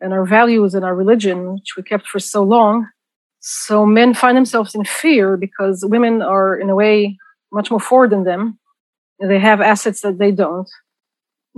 and 0.00 0.12
our 0.12 0.26
values 0.26 0.74
and 0.74 0.84
our 0.84 0.94
religion, 0.94 1.54
which 1.54 1.76
we 1.76 1.82
kept 1.82 2.06
for 2.08 2.18
so 2.18 2.42
long. 2.42 2.88
So 3.40 3.86
men 3.86 4.12
find 4.12 4.36
themselves 4.36 4.74
in 4.74 4.84
fear 4.84 5.36
because 5.36 5.84
women 5.86 6.20
are, 6.20 6.58
in 6.58 6.68
a 6.68 6.74
way, 6.74 7.16
much 7.52 7.70
more 7.70 7.80
forward 7.80 8.10
than 8.10 8.24
them. 8.24 8.58
They 9.20 9.38
have 9.38 9.60
assets 9.60 10.00
that 10.00 10.18
they 10.18 10.32
don't 10.32 10.68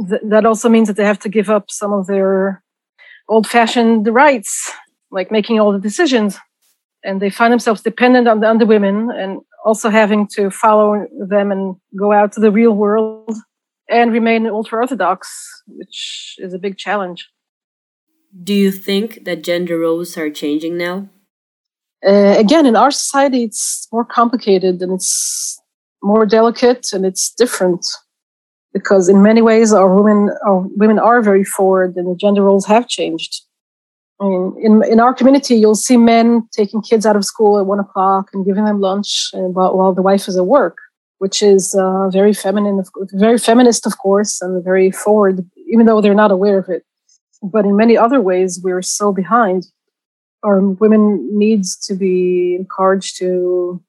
th- 0.09 0.23
that 0.25 0.47
also 0.47 0.69
means 0.69 0.89
that 0.89 0.97
they 0.97 1.05
have 1.05 1.19
to 1.21 1.29
give 1.29 1.51
up 1.51 1.71
some 1.71 1.93
of 1.93 2.07
their 2.07 2.63
old 3.29 3.47
fashioned 3.47 4.07
rights, 4.09 4.73
like 5.11 5.31
making 5.31 5.59
all 5.59 5.73
the 5.73 5.79
decisions. 5.79 6.39
And 7.05 7.21
they 7.23 7.31
find 7.31 7.53
themselves 7.53 7.83
dependent 7.83 8.29
on 8.29 8.41
the, 8.41 8.47
on 8.47 8.59
the 8.59 8.67
women 8.67 9.11
and 9.11 9.41
also 9.65 9.91
having 9.91 10.27
to 10.29 10.51
follow 10.51 11.07
them 11.29 11.51
and 11.53 11.77
go 11.97 12.13
out 12.13 12.33
to 12.33 12.41
the 12.41 12.51
real 12.51 12.73
world 12.73 13.35
and 13.89 14.13
remain 14.13 14.47
ultra 14.47 14.81
orthodox, 14.81 15.29
which 15.67 16.35
is 16.39 16.53
a 16.53 16.59
big 16.59 16.77
challenge. 16.77 17.29
Do 18.43 18.53
you 18.53 18.71
think 18.71 19.25
that 19.25 19.43
gender 19.43 19.79
roles 19.79 20.17
are 20.17 20.31
changing 20.31 20.77
now? 20.77 21.09
Uh, 22.07 22.35
again, 22.37 22.67
in 22.67 22.77
our 22.77 22.91
society, 22.91 23.45
it's 23.45 23.89
more 23.93 24.05
complicated 24.05 24.83
and 24.83 24.93
it's 24.93 25.61
more 26.03 26.27
delicate 26.27 26.89
and 26.93 27.07
it's 27.07 27.33
different 27.35 27.85
because 28.73 29.09
in 29.09 29.23
many 29.23 29.41
ways 29.41 29.73
our 29.73 29.93
women 29.95 30.31
our 30.47 30.59
women 30.77 30.99
are 30.99 31.23
very 31.23 31.43
forward 31.43 31.97
and 31.97 32.07
the 32.07 32.17
gender 32.17 32.43
roles 32.43 32.67
have 32.67 32.87
changed. 32.89 33.43
I 34.21 34.25
mean, 34.25 34.55
in 34.63 34.85
in 34.93 35.01
our 35.01 35.15
community, 35.15 35.55
you'll 35.57 35.75
see 35.75 35.97
men 35.97 36.47
taking 36.53 36.83
kids 36.83 37.07
out 37.07 37.17
of 37.17 37.25
school 37.25 37.59
at 37.59 37.67
one 37.67 37.81
o'clock 37.81 38.29
and 38.33 38.45
giving 38.45 38.65
them 38.65 38.81
lunch 38.81 39.31
while, 39.33 39.77
while 39.77 39.95
the 39.95 40.03
wife 40.03 40.29
is 40.29 40.37
at 40.37 40.47
work, 40.47 40.79
which 41.19 41.43
is 41.43 41.75
uh, 41.75 42.09
very 42.11 42.33
feminine, 42.33 42.83
very 43.13 43.39
feminist, 43.39 43.87
of 43.87 43.99
course, 43.99 44.41
and 44.41 44.63
very 44.63 44.91
forward, 44.91 45.49
even 45.69 45.87
though 45.87 46.01
they're 46.01 46.15
not 46.15 46.31
aware 46.31 46.59
of 46.59 46.69
it. 46.69 46.85
But 47.43 47.65
in 47.65 47.77
many 47.77 47.97
other 47.97 48.21
ways, 48.21 48.61
we're 48.63 48.83
so 48.83 49.13
behind. 49.13 49.67
Our 50.43 50.61
women 50.61 51.29
needs 51.37 51.77
to 51.87 51.95
be 51.95 52.57
encouraged 52.59 53.19
to. 53.19 53.83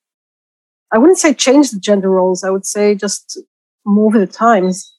I 0.93 0.98
wouldn't 0.98 1.17
say 1.17 1.34
change 1.34 1.72
the 1.72 1.79
gender 1.79 2.10
roles. 2.10 2.43
I 2.43 2.50
would 2.50 2.65
say 2.65 2.96
just 2.96 3.39
move 3.86 4.13
the 4.13 4.27
times. 4.27 4.93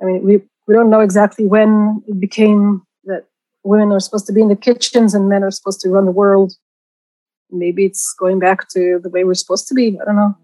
I 0.00 0.04
mean, 0.04 0.24
we, 0.24 0.42
we 0.66 0.74
don't 0.74 0.90
know 0.90 1.00
exactly 1.00 1.46
when 1.46 2.02
it 2.06 2.20
became 2.20 2.82
that 3.04 3.24
women 3.64 3.90
are 3.90 4.00
supposed 4.00 4.26
to 4.26 4.32
be 4.32 4.42
in 4.42 4.48
the 4.48 4.56
kitchens 4.56 5.14
and 5.14 5.28
men 5.28 5.42
are 5.42 5.50
supposed 5.50 5.80
to 5.80 5.88
run 5.88 6.04
the 6.04 6.12
world. 6.12 6.54
Maybe 7.50 7.84
it's 7.84 8.14
going 8.14 8.38
back 8.38 8.68
to 8.70 9.00
the 9.02 9.08
way 9.08 9.24
we're 9.24 9.34
supposed 9.34 9.66
to 9.68 9.74
be. 9.74 9.98
I 10.00 10.04
don't 10.04 10.16
know. 10.16 10.36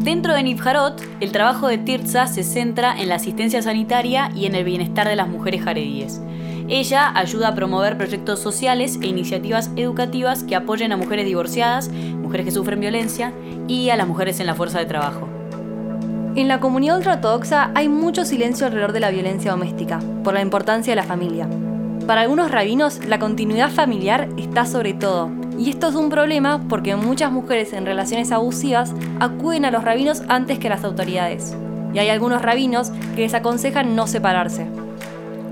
Dentro 0.00 0.32
de 0.32 0.42
Nifharot, 0.42 0.98
el 1.20 1.30
trabajo 1.30 1.68
de 1.68 1.76
Tirza 1.76 2.26
se 2.26 2.42
centra 2.42 2.98
en 2.98 3.10
la 3.10 3.16
asistencia 3.16 3.60
sanitaria 3.60 4.30
y 4.34 4.46
en 4.46 4.54
el 4.54 4.64
bienestar 4.64 5.06
de 5.06 5.14
las 5.14 5.28
mujeres 5.28 5.62
jaredíes. 5.62 6.22
Ella 6.68 7.12
ayuda 7.14 7.48
a 7.48 7.54
promover 7.54 7.98
proyectos 7.98 8.40
sociales 8.40 8.98
e 9.02 9.08
iniciativas 9.08 9.70
educativas 9.76 10.42
que 10.42 10.56
apoyen 10.56 10.92
a 10.92 10.96
mujeres 10.96 11.26
divorciadas, 11.26 11.90
mujeres 11.90 12.46
que 12.46 12.52
sufren 12.52 12.80
violencia 12.80 13.34
y 13.68 13.90
a 13.90 13.96
las 13.96 14.08
mujeres 14.08 14.40
en 14.40 14.46
la 14.46 14.54
fuerza 14.54 14.78
de 14.78 14.86
trabajo. 14.86 15.28
En 16.34 16.48
la 16.48 16.60
comunidad 16.60 16.96
ultraortodoxa 16.96 17.70
hay 17.74 17.90
mucho 17.90 18.24
silencio 18.24 18.66
alrededor 18.66 18.92
de 18.92 19.00
la 19.00 19.10
violencia 19.10 19.50
doméstica, 19.50 20.00
por 20.24 20.32
la 20.32 20.40
importancia 20.40 20.92
de 20.92 20.96
la 20.96 21.02
familia. 21.02 21.46
Para 22.10 22.22
algunos 22.22 22.50
rabinos, 22.50 23.06
la 23.06 23.20
continuidad 23.20 23.70
familiar 23.70 24.28
está 24.36 24.66
sobre 24.66 24.94
todo, 24.94 25.30
y 25.56 25.70
esto 25.70 25.86
es 25.86 25.94
un 25.94 26.10
problema 26.10 26.60
porque 26.68 26.96
muchas 26.96 27.30
mujeres 27.30 27.72
en 27.72 27.86
relaciones 27.86 28.32
abusivas 28.32 28.92
acuden 29.20 29.64
a 29.64 29.70
los 29.70 29.84
rabinos 29.84 30.24
antes 30.26 30.58
que 30.58 30.66
a 30.66 30.70
las 30.70 30.82
autoridades. 30.82 31.56
Y 31.94 32.00
hay 32.00 32.08
algunos 32.08 32.42
rabinos 32.42 32.90
que 33.14 33.20
les 33.20 33.34
aconsejan 33.34 33.94
no 33.94 34.08
separarse. 34.08 34.66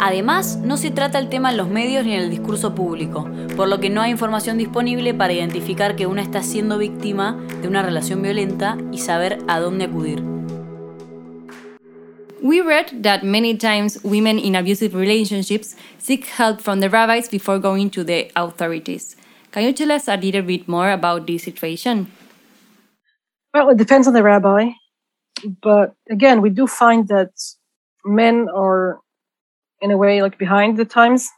Además, 0.00 0.58
no 0.60 0.76
se 0.76 0.90
trata 0.90 1.20
el 1.20 1.28
tema 1.28 1.52
en 1.52 1.58
los 1.58 1.68
medios 1.68 2.04
ni 2.04 2.14
en 2.14 2.22
el 2.22 2.30
discurso 2.30 2.74
público, 2.74 3.24
por 3.56 3.68
lo 3.68 3.78
que 3.78 3.88
no 3.88 4.00
hay 4.00 4.10
información 4.10 4.58
disponible 4.58 5.14
para 5.14 5.34
identificar 5.34 5.94
que 5.94 6.08
una 6.08 6.22
está 6.22 6.42
siendo 6.42 6.76
víctima 6.76 7.38
de 7.62 7.68
una 7.68 7.84
relación 7.84 8.20
violenta 8.20 8.76
y 8.90 8.98
saber 8.98 9.38
a 9.46 9.60
dónde 9.60 9.84
acudir. 9.84 10.37
We 12.42 12.60
read 12.60 13.02
that 13.02 13.24
many 13.24 13.56
times 13.56 14.02
women 14.04 14.38
in 14.38 14.54
abusive 14.54 14.94
relationships 14.94 15.74
seek 15.98 16.26
help 16.26 16.60
from 16.60 16.80
the 16.80 16.88
rabbis 16.88 17.28
before 17.28 17.58
going 17.58 17.90
to 17.90 18.04
the 18.04 18.30
authorities. 18.36 19.16
Can 19.50 19.64
you 19.64 19.72
tell 19.72 19.90
us 19.90 20.06
a 20.06 20.16
little 20.16 20.42
bit 20.42 20.68
more 20.68 20.90
about 20.90 21.26
this 21.26 21.42
situation? 21.42 22.10
Well, 23.52 23.70
it 23.70 23.76
depends 23.76 24.06
on 24.06 24.14
the 24.14 24.22
rabbi. 24.22 24.70
But 25.62 25.94
again, 26.10 26.40
we 26.40 26.50
do 26.50 26.66
find 26.66 27.08
that 27.08 27.30
men 28.04 28.48
are, 28.54 29.00
in 29.80 29.90
a 29.90 29.96
way, 29.96 30.22
like 30.22 30.38
behind 30.38 30.76
the 30.76 30.84
times. 30.84 31.28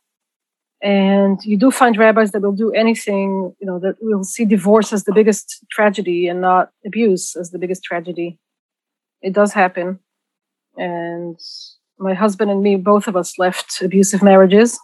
And 0.82 1.38
you 1.44 1.56
do 1.56 1.70
find 1.70 1.96
rabbis 1.96 2.32
that 2.32 2.42
will 2.42 2.52
do 2.52 2.72
anything, 2.72 3.54
you 3.58 3.66
know, 3.66 3.78
that 3.78 3.96
will 4.00 4.24
see 4.24 4.44
divorce 4.44 4.92
as 4.92 5.04
the 5.04 5.12
biggest 5.12 5.64
tragedy 5.70 6.26
and 6.26 6.40
not 6.40 6.70
abuse 6.84 7.36
as 7.36 7.50
the 7.50 7.58
biggest 7.58 7.84
tragedy. 7.84 8.38
It 9.22 9.32
does 9.32 9.52
happen 9.52 10.00
and 10.76 11.38
my 11.98 12.14
husband 12.14 12.50
and 12.50 12.62
me, 12.62 12.76
both 12.76 13.06
of 13.06 13.16
us 13.16 13.38
left 13.38 13.82
abusive 13.82 14.22
marriages. 14.22 14.78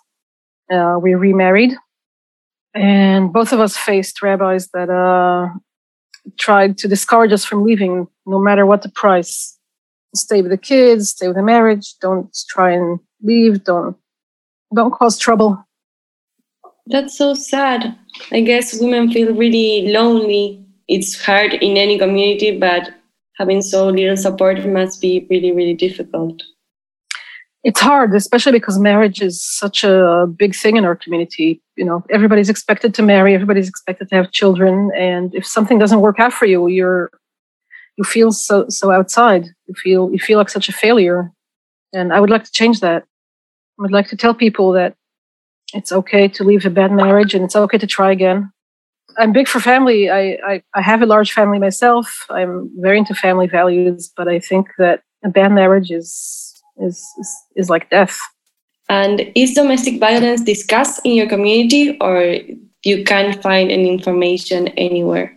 Uh, 0.70 0.98
we 1.00 1.14
remarried, 1.14 1.74
and 2.74 3.32
both 3.32 3.52
of 3.52 3.60
us 3.60 3.76
faced 3.76 4.20
rabbis 4.22 4.68
that 4.74 4.90
uh, 4.90 5.48
tried 6.38 6.76
to 6.78 6.88
discourage 6.88 7.32
us 7.32 7.44
from 7.44 7.64
leaving, 7.64 8.06
no 8.26 8.38
matter 8.38 8.66
what 8.66 8.82
the 8.82 8.88
price. 8.88 9.58
Stay 10.14 10.42
with 10.42 10.50
the 10.50 10.58
kids, 10.58 11.10
stay 11.10 11.28
with 11.28 11.36
the 11.36 11.42
marriage. 11.42 11.94
Don't 12.00 12.34
try 12.48 12.72
and 12.72 12.98
leave. 13.22 13.64
Don't 13.64 13.96
don't 14.74 14.92
cause 14.92 15.18
trouble. 15.18 15.62
That's 16.86 17.16
so 17.16 17.34
sad. 17.34 17.96
I 18.32 18.40
guess 18.40 18.80
women 18.80 19.10
feel 19.10 19.34
really 19.34 19.92
lonely. 19.92 20.64
It's 20.88 21.20
hard 21.20 21.54
in 21.54 21.76
any 21.76 21.98
community, 21.98 22.58
but 22.58 22.90
having 23.36 23.62
so 23.62 23.88
little 23.88 24.16
support 24.16 24.64
must 24.66 25.00
be 25.00 25.26
really, 25.30 25.52
really 25.52 25.74
difficult. 25.74 26.42
It's 27.64 27.80
hard, 27.80 28.14
especially 28.14 28.52
because 28.52 28.78
marriage 28.78 29.20
is 29.20 29.44
such 29.44 29.82
a 29.82 30.26
big 30.26 30.54
thing 30.54 30.76
in 30.76 30.84
our 30.84 30.94
community. 30.94 31.60
You 31.76 31.84
know, 31.84 32.04
everybody's 32.10 32.48
expected 32.48 32.94
to 32.94 33.02
marry, 33.02 33.34
everybody's 33.34 33.68
expected 33.68 34.08
to 34.08 34.14
have 34.14 34.30
children, 34.30 34.90
and 34.96 35.34
if 35.34 35.44
something 35.44 35.78
doesn't 35.78 36.00
work 36.00 36.20
out 36.20 36.32
for 36.32 36.46
you, 36.46 36.68
you're 36.68 37.10
you 37.96 38.04
feel 38.04 38.30
so 38.30 38.66
so 38.68 38.92
outside. 38.92 39.46
You 39.66 39.74
feel 39.74 40.10
you 40.12 40.18
feel 40.18 40.38
like 40.38 40.48
such 40.48 40.68
a 40.68 40.72
failure, 40.72 41.32
and 41.92 42.12
I 42.12 42.20
would 42.20 42.30
like 42.30 42.44
to 42.44 42.52
change 42.52 42.80
that. 42.80 43.02
I 43.78 43.82
would 43.82 43.92
like 43.92 44.08
to 44.08 44.16
tell 44.16 44.32
people 44.32 44.72
that 44.72 44.94
it's 45.74 45.90
okay 45.90 46.28
to 46.28 46.44
leave 46.44 46.64
a 46.64 46.70
bad 46.70 46.92
marriage 46.92 47.34
and 47.34 47.44
it's 47.44 47.56
okay 47.56 47.78
to 47.78 47.86
try 47.86 48.12
again 48.12 48.52
I'm 49.18 49.32
big 49.32 49.48
for 49.48 49.60
family. 49.60 50.10
I, 50.10 50.38
I, 50.46 50.62
I 50.74 50.82
have 50.82 51.02
a 51.02 51.06
large 51.06 51.32
family 51.32 51.58
myself. 51.58 52.26
I'm 52.30 52.70
very 52.80 52.98
into 52.98 53.14
family 53.14 53.46
values, 53.46 54.12
but 54.16 54.28
I 54.28 54.38
think 54.38 54.68
that 54.78 55.02
a 55.24 55.28
bad 55.28 55.52
marriage 55.52 55.90
is 55.90 56.52
is 56.78 57.02
is, 57.18 57.36
is 57.56 57.70
like 57.70 57.90
death. 57.90 58.18
And 58.88 59.32
is 59.34 59.54
domestic 59.54 59.98
violence 59.98 60.42
discussed 60.42 61.00
in 61.04 61.14
your 61.14 61.28
community, 61.28 61.96
or 62.00 62.38
you 62.84 63.04
can't 63.04 63.42
find 63.42 63.70
any 63.70 63.90
information 63.90 64.68
anywhere? 64.68 65.36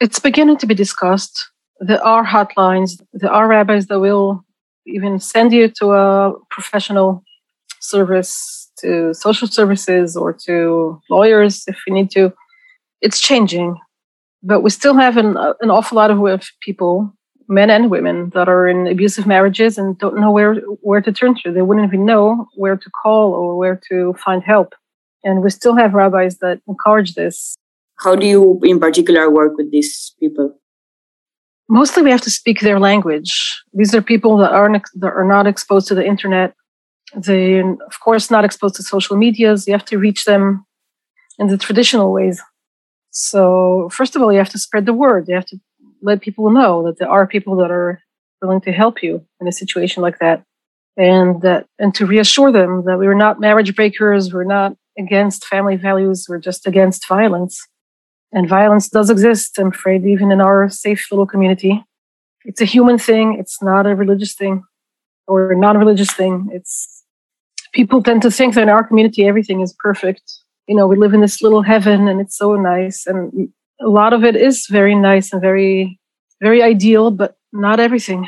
It's 0.00 0.20
beginning 0.20 0.58
to 0.58 0.66
be 0.66 0.74
discussed. 0.74 1.50
There 1.80 2.04
are 2.04 2.24
hotlines. 2.24 3.02
There 3.12 3.32
are 3.32 3.48
rabbis 3.48 3.86
that 3.86 4.00
will 4.00 4.44
even 4.86 5.18
send 5.18 5.52
you 5.52 5.68
to 5.80 5.92
a 5.92 6.32
professional 6.50 7.24
service, 7.80 8.70
to 8.80 9.14
social 9.14 9.48
services, 9.48 10.16
or 10.16 10.32
to 10.46 11.00
lawyers 11.10 11.64
if 11.66 11.78
you 11.86 11.94
need 11.94 12.10
to 12.12 12.32
it's 13.00 13.20
changing, 13.20 13.76
but 14.42 14.60
we 14.60 14.70
still 14.70 14.94
have 14.94 15.16
an, 15.16 15.36
uh, 15.36 15.54
an 15.60 15.70
awful 15.70 15.96
lot 15.96 16.10
of 16.10 16.18
people, 16.60 17.12
men 17.48 17.70
and 17.70 17.90
women, 17.90 18.30
that 18.30 18.48
are 18.48 18.68
in 18.68 18.86
abusive 18.86 19.26
marriages 19.26 19.78
and 19.78 19.98
don't 19.98 20.18
know 20.18 20.30
where 20.30 20.54
where 20.82 21.00
to 21.00 21.12
turn 21.12 21.34
to. 21.42 21.52
They 21.52 21.62
wouldn't 21.62 21.86
even 21.86 22.04
know 22.04 22.46
where 22.54 22.76
to 22.76 22.90
call 23.02 23.32
or 23.32 23.56
where 23.56 23.80
to 23.90 24.14
find 24.24 24.42
help. 24.42 24.74
And 25.24 25.42
we 25.42 25.50
still 25.50 25.76
have 25.76 25.94
rabbis 25.94 26.38
that 26.38 26.60
encourage 26.66 27.14
this. 27.14 27.54
How 27.98 28.16
do 28.16 28.26
you, 28.26 28.60
in 28.62 28.80
particular, 28.80 29.30
work 29.30 29.56
with 29.58 29.70
these 29.70 30.14
people? 30.18 30.56
Mostly, 31.68 32.02
we 32.02 32.10
have 32.10 32.22
to 32.22 32.30
speak 32.30 32.60
their 32.60 32.80
language. 32.80 33.62
These 33.74 33.94
are 33.94 34.02
people 34.02 34.38
that 34.38 34.52
aren't 34.52 34.82
that 34.96 35.12
are 35.12 35.24
not 35.24 35.46
exposed 35.46 35.86
to 35.88 35.94
the 35.94 36.04
internet. 36.04 36.54
They, 37.14 37.60
of 37.60 38.00
course, 38.02 38.30
not 38.30 38.44
exposed 38.44 38.76
to 38.76 38.82
social 38.82 39.16
medias. 39.16 39.66
You 39.66 39.72
have 39.74 39.84
to 39.86 39.98
reach 39.98 40.24
them 40.24 40.64
in 41.38 41.48
the 41.48 41.58
traditional 41.58 42.12
ways. 42.12 42.40
So, 43.10 43.88
first 43.90 44.14
of 44.14 44.22
all, 44.22 44.32
you 44.32 44.38
have 44.38 44.50
to 44.50 44.58
spread 44.58 44.86
the 44.86 44.92
word. 44.92 45.28
You 45.28 45.34
have 45.34 45.46
to 45.46 45.58
let 46.02 46.20
people 46.20 46.50
know 46.50 46.84
that 46.84 46.98
there 46.98 47.10
are 47.10 47.26
people 47.26 47.56
that 47.56 47.70
are 47.70 48.00
willing 48.40 48.60
to 48.62 48.72
help 48.72 49.02
you 49.02 49.24
in 49.40 49.48
a 49.48 49.52
situation 49.52 50.02
like 50.02 50.18
that. 50.20 50.42
And 50.96 51.40
that, 51.42 51.66
and 51.78 51.94
to 51.94 52.06
reassure 52.06 52.52
them 52.52 52.84
that 52.84 52.98
we're 52.98 53.14
not 53.14 53.40
marriage 53.40 53.74
breakers, 53.74 54.32
we're 54.32 54.44
not 54.44 54.76
against 54.98 55.46
family 55.46 55.76
values, 55.76 56.26
we're 56.28 56.38
just 56.38 56.66
against 56.66 57.08
violence. 57.08 57.66
And 58.32 58.48
violence 58.48 58.88
does 58.88 59.10
exist, 59.10 59.58
I'm 59.58 59.68
afraid, 59.68 60.04
even 60.04 60.30
in 60.30 60.40
our 60.40 60.68
safe 60.68 61.06
little 61.10 61.26
community. 61.26 61.84
It's 62.44 62.60
a 62.60 62.64
human 62.64 62.98
thing, 62.98 63.36
it's 63.38 63.62
not 63.62 63.86
a 63.86 63.94
religious 63.94 64.34
thing 64.34 64.62
or 65.26 65.52
a 65.52 65.56
non 65.56 65.78
religious 65.78 66.12
thing. 66.12 66.48
It's 66.52 67.04
people 67.72 68.02
tend 68.02 68.22
to 68.22 68.30
think 68.30 68.54
that 68.54 68.62
in 68.62 68.68
our 68.68 68.86
community 68.86 69.26
everything 69.26 69.60
is 69.60 69.72
perfect 69.72 70.22
know 70.68 70.86
we 70.86 70.96
live 70.96 71.14
in 71.14 71.20
this 71.20 71.42
little 71.42 71.62
heaven 71.62 72.08
and 72.08 72.20
it's 72.20 72.36
so 72.36 72.56
nice 72.56 73.06
and 73.06 73.50
a 73.80 73.88
lot 73.88 74.12
of 74.12 74.24
it 74.24 74.36
is 74.36 74.66
very 74.70 74.94
nice 74.94 75.32
and 75.32 75.42
very 75.42 75.98
very 76.40 76.62
ideal 76.62 77.10
but 77.10 77.36
not 77.52 77.80
everything 77.80 78.26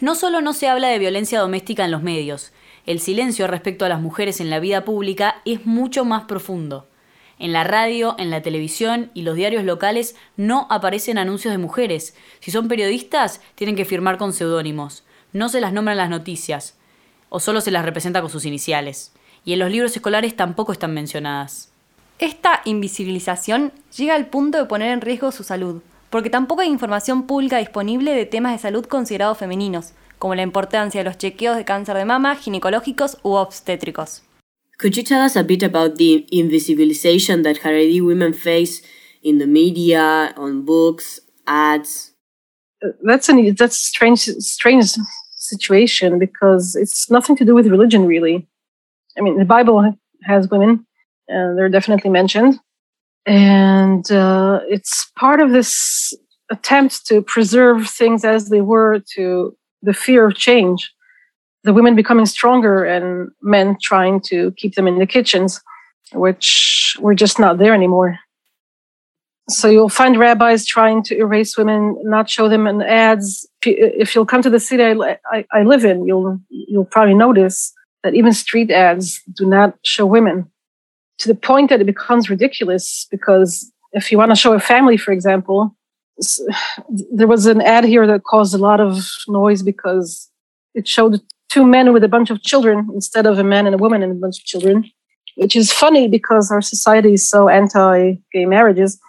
No 0.00 0.16
solo 0.16 0.40
no 0.40 0.52
se 0.52 0.66
habla 0.68 0.88
de 0.88 0.98
violencia 0.98 1.38
doméstica 1.38 1.84
en 1.84 1.92
los 1.92 2.02
medios, 2.02 2.52
el 2.84 2.98
silencio 2.98 3.46
respecto 3.46 3.84
a 3.84 3.88
las 3.88 4.00
mujeres 4.00 4.40
en 4.40 4.50
la 4.50 4.58
vida 4.58 4.84
pública 4.84 5.36
es 5.44 5.66
mucho 5.66 6.04
más 6.04 6.24
profundo. 6.24 6.88
En 7.38 7.52
la 7.52 7.62
radio, 7.62 8.16
en 8.18 8.30
la 8.30 8.42
televisión 8.42 9.12
y 9.14 9.22
los 9.22 9.36
diarios 9.36 9.62
locales 9.62 10.16
no 10.36 10.66
aparecen 10.68 11.16
anuncios 11.16 11.52
de 11.52 11.58
mujeres. 11.58 12.16
Si 12.40 12.50
son 12.50 12.66
periodistas, 12.66 13.40
tienen 13.54 13.76
que 13.76 13.84
firmar 13.84 14.18
con 14.18 14.32
seudónimos. 14.32 15.04
No 15.32 15.48
se 15.48 15.60
las 15.60 15.72
nombran 15.72 15.96
las 15.96 16.10
noticias, 16.10 16.76
o 17.28 17.38
solo 17.38 17.60
se 17.60 17.70
las 17.70 17.84
representa 17.84 18.20
con 18.20 18.30
sus 18.30 18.46
iniciales 18.46 19.12
y 19.44 19.52
en 19.52 19.58
los 19.58 19.70
libros 19.70 19.94
escolares 19.94 20.36
tampoco 20.36 20.72
están 20.72 20.94
mencionadas. 20.94 21.70
Esta 22.18 22.62
invisibilización 22.64 23.72
llega 23.96 24.14
al 24.14 24.28
punto 24.28 24.58
de 24.58 24.66
poner 24.66 24.90
en 24.92 25.00
riesgo 25.00 25.32
su 25.32 25.42
salud, 25.42 25.82
porque 26.10 26.30
tampoco 26.30 26.62
hay 26.62 26.68
información 26.68 27.26
pública 27.26 27.58
disponible 27.58 28.12
de 28.12 28.24
temas 28.24 28.52
de 28.52 28.58
salud 28.58 28.84
considerados 28.86 29.38
femeninos, 29.38 29.92
como 30.18 30.34
la 30.34 30.42
importancia 30.42 31.00
de 31.00 31.04
los 31.04 31.18
chequeos 31.18 31.56
de 31.56 31.64
cáncer 31.64 31.96
de 31.96 32.04
mama, 32.04 32.36
ginecológicos 32.36 33.18
u 33.22 33.32
obstétricos. 33.32 34.22
Could 34.78 34.94
you 34.94 35.02
tell 35.02 35.24
us 35.24 35.36
a 35.36 35.42
bit 35.42 35.62
about 35.62 35.96
the 35.96 36.26
invisibilization 36.30 37.42
that 37.42 37.58
Haredi 37.62 38.00
women 38.00 38.32
face 38.32 38.82
in 39.22 39.38
the 39.38 39.46
media, 39.46 40.32
on 40.36 40.64
books, 40.64 41.20
ads? 41.46 42.14
Uh, 42.82 42.88
that's 43.02 43.28
a 43.28 43.52
that's 43.52 43.76
strange 43.76 44.28
strange 44.40 44.98
situation 45.36 46.18
because 46.18 46.74
it's 46.74 47.10
nothing 47.10 47.36
to 47.36 47.44
do 47.44 47.54
with 47.54 47.66
religion 47.66 48.06
really. 48.06 48.48
I 49.16 49.20
mean, 49.20 49.38
the 49.38 49.44
Bible 49.44 49.94
has 50.24 50.48
women, 50.48 50.86
and 51.28 51.56
they're 51.56 51.68
definitely 51.68 52.10
mentioned. 52.10 52.58
And 53.26 54.10
uh, 54.10 54.60
it's 54.68 55.10
part 55.16 55.40
of 55.40 55.50
this 55.50 56.12
attempt 56.50 57.06
to 57.06 57.22
preserve 57.22 57.88
things 57.88 58.24
as 58.24 58.50
they 58.50 58.60
were 58.60 59.02
to 59.14 59.56
the 59.82 59.94
fear 59.94 60.26
of 60.26 60.34
change, 60.34 60.92
the 61.62 61.72
women 61.72 61.96
becoming 61.96 62.26
stronger 62.26 62.84
and 62.84 63.30
men 63.42 63.76
trying 63.80 64.20
to 64.20 64.52
keep 64.56 64.74
them 64.74 64.86
in 64.86 64.98
the 64.98 65.06
kitchens, 65.06 65.60
which 66.12 66.96
we're 67.00 67.14
just 67.14 67.38
not 67.38 67.58
there 67.58 67.74
anymore. 67.74 68.18
So 69.48 69.68
you'll 69.68 69.90
find 69.90 70.18
rabbis 70.18 70.64
trying 70.64 71.02
to 71.04 71.16
erase 71.18 71.56
women, 71.56 71.98
not 72.02 72.30
show 72.30 72.48
them 72.48 72.66
in 72.66 72.80
ads. 72.80 73.46
If 73.62 74.14
you'll 74.14 74.24
come 74.24 74.40
to 74.42 74.48
the 74.48 74.60
city 74.60 74.82
I, 74.82 75.18
I, 75.30 75.46
I 75.52 75.62
live 75.62 75.84
in, 75.84 76.06
you'll 76.06 76.40
you'll 76.48 76.86
probably 76.86 77.14
notice 77.14 77.72
that 78.04 78.14
even 78.14 78.32
street 78.32 78.70
ads 78.70 79.20
do 79.36 79.44
not 79.46 79.74
show 79.82 80.06
women 80.06 80.48
to 81.18 81.28
the 81.28 81.34
point 81.34 81.70
that 81.70 81.80
it 81.80 81.86
becomes 81.86 82.30
ridiculous 82.30 83.08
because 83.10 83.72
if 83.92 84.12
you 84.12 84.18
want 84.18 84.30
to 84.30 84.36
show 84.36 84.52
a 84.52 84.60
family, 84.60 84.96
for 84.96 85.10
example, 85.10 85.76
there 87.12 87.26
was 87.26 87.46
an 87.46 87.60
ad 87.60 87.84
here 87.84 88.06
that 88.06 88.22
caused 88.24 88.54
a 88.54 88.58
lot 88.58 88.78
of 88.80 89.04
noise 89.26 89.62
because 89.62 90.30
it 90.74 90.86
showed 90.86 91.20
two 91.48 91.64
men 91.66 91.92
with 91.92 92.04
a 92.04 92.08
bunch 92.08 92.30
of 92.30 92.42
children 92.42 92.88
instead 92.94 93.26
of 93.26 93.38
a 93.38 93.44
man 93.44 93.66
and 93.66 93.74
a 93.74 93.78
woman 93.78 94.02
and 94.02 94.12
a 94.12 94.14
bunch 94.14 94.38
of 94.38 94.44
children, 94.44 94.84
which 95.36 95.56
is 95.56 95.72
funny 95.72 96.08
because 96.08 96.50
our 96.50 96.60
society 96.60 97.14
is 97.14 97.28
so 97.28 97.48
anti 97.48 98.14
gay 98.32 98.44
marriages. 98.44 99.00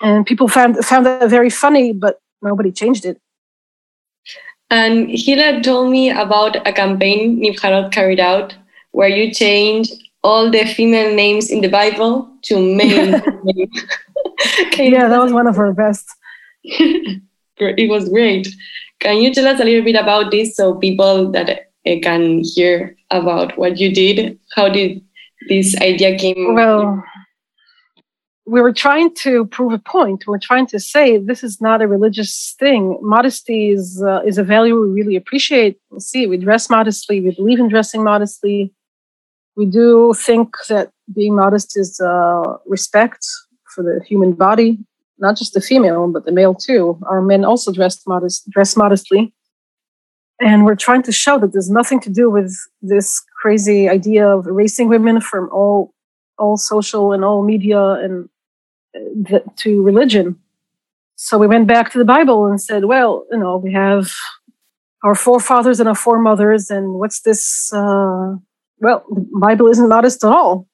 And 0.00 0.26
people 0.26 0.48
found, 0.48 0.76
found 0.84 1.06
that 1.06 1.28
very 1.28 1.50
funny, 1.50 1.92
but 1.92 2.18
nobody 2.42 2.72
changed 2.72 3.04
it. 3.04 3.20
And 4.70 5.08
Hila 5.08 5.62
told 5.62 5.90
me 5.90 6.10
about 6.10 6.56
a 6.66 6.72
campaign 6.72 7.40
Nivcharot 7.42 7.92
carried 7.92 8.20
out 8.20 8.54
where 8.92 9.08
you 9.08 9.32
changed 9.32 9.92
all 10.22 10.50
the 10.50 10.64
female 10.64 11.14
names 11.14 11.50
in 11.50 11.60
the 11.60 11.68
Bible 11.68 12.30
to 12.42 12.58
male 12.58 13.20
names. 13.44 13.84
yeah, 14.78 15.08
that 15.08 15.20
was 15.20 15.32
one 15.32 15.46
of 15.46 15.56
her 15.56 15.72
best. 15.72 16.06
it 16.64 17.90
was 17.90 18.08
great. 18.08 18.48
Can 19.00 19.18
you 19.18 19.32
tell 19.32 19.46
us 19.46 19.60
a 19.60 19.64
little 19.64 19.84
bit 19.84 19.96
about 19.96 20.30
this 20.30 20.56
so 20.56 20.76
people 20.76 21.30
that 21.32 21.50
uh, 21.50 21.96
can 22.02 22.42
hear 22.42 22.96
about 23.10 23.58
what 23.58 23.78
you 23.78 23.92
did? 23.92 24.38
How 24.54 24.68
did 24.68 25.02
this 25.48 25.76
idea 25.80 26.16
came? 26.18 26.54
Well, 26.54 27.04
we 28.46 28.60
were 28.60 28.72
trying 28.72 29.14
to 29.14 29.46
prove 29.46 29.72
a 29.72 29.78
point. 29.78 30.26
We're 30.26 30.38
trying 30.38 30.66
to 30.68 30.78
say 30.78 31.16
this 31.16 31.42
is 31.42 31.60
not 31.60 31.80
a 31.80 31.88
religious 31.88 32.54
thing. 32.58 32.98
Modesty 33.00 33.70
is 33.70 34.02
uh, 34.06 34.20
is 34.26 34.36
a 34.36 34.44
value 34.44 34.78
we 34.78 34.88
really 34.88 35.16
appreciate. 35.16 35.78
We 35.90 36.00
see, 36.00 36.26
we 36.26 36.36
dress 36.36 36.68
modestly. 36.68 37.20
We 37.20 37.34
believe 37.34 37.58
in 37.58 37.68
dressing 37.68 38.04
modestly. 38.04 38.72
We 39.56 39.66
do 39.66 40.12
think 40.14 40.56
that 40.68 40.90
being 41.14 41.36
modest 41.36 41.78
is 41.78 42.00
uh, 42.00 42.56
respect 42.66 43.24
for 43.74 43.82
the 43.82 44.04
human 44.04 44.32
body, 44.32 44.78
not 45.18 45.36
just 45.36 45.54
the 45.54 45.60
female, 45.60 46.08
but 46.08 46.26
the 46.26 46.32
male 46.32 46.54
too. 46.54 46.98
Our 47.06 47.22
men 47.22 47.44
also 47.44 47.72
dress 47.72 48.06
modest, 48.06 48.50
dress 48.50 48.76
modestly, 48.76 49.32
and 50.40 50.66
we're 50.66 50.74
trying 50.74 51.02
to 51.04 51.12
show 51.12 51.38
that 51.38 51.52
there's 51.52 51.70
nothing 51.70 52.00
to 52.00 52.10
do 52.10 52.30
with 52.30 52.54
this 52.82 53.22
crazy 53.40 53.88
idea 53.88 54.28
of 54.28 54.46
erasing 54.46 54.88
women 54.88 55.22
from 55.22 55.48
all 55.50 55.94
all 56.36 56.56
social 56.56 57.12
and 57.12 57.24
all 57.24 57.42
media 57.42 57.80
and 58.02 58.28
to 59.56 59.82
religion. 59.82 60.38
So 61.16 61.38
we 61.38 61.46
went 61.46 61.66
back 61.68 61.92
to 61.92 61.98
the 61.98 62.04
Bible 62.04 62.46
and 62.46 62.60
said, 62.60 62.86
well, 62.86 63.26
you 63.30 63.38
know, 63.38 63.56
we 63.56 63.72
have 63.72 64.10
our 65.04 65.14
forefathers 65.14 65.80
and 65.80 65.88
our 65.88 65.94
foremothers, 65.94 66.70
and 66.70 66.94
what's 66.94 67.20
this? 67.20 67.72
Uh, 67.72 68.36
well, 68.78 69.04
the 69.10 69.26
Bible 69.40 69.68
isn't 69.68 69.88
modest 69.88 70.24
at 70.24 70.30
all. 70.30 70.66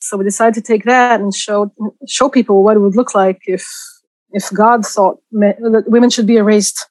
So 0.00 0.16
we 0.16 0.24
decided 0.24 0.54
to 0.54 0.60
take 0.60 0.84
that 0.84 1.20
and 1.20 1.34
show 1.34 1.72
show 2.06 2.28
people 2.28 2.62
what 2.62 2.76
it 2.76 2.80
would 2.80 2.96
look 2.96 3.14
like 3.14 3.40
if 3.46 3.66
if 4.32 4.52
God 4.52 4.84
thought 4.84 5.20
men, 5.32 5.54
that 5.72 5.88
women 5.88 6.10
should 6.10 6.26
be 6.26 6.36
erased. 6.36 6.86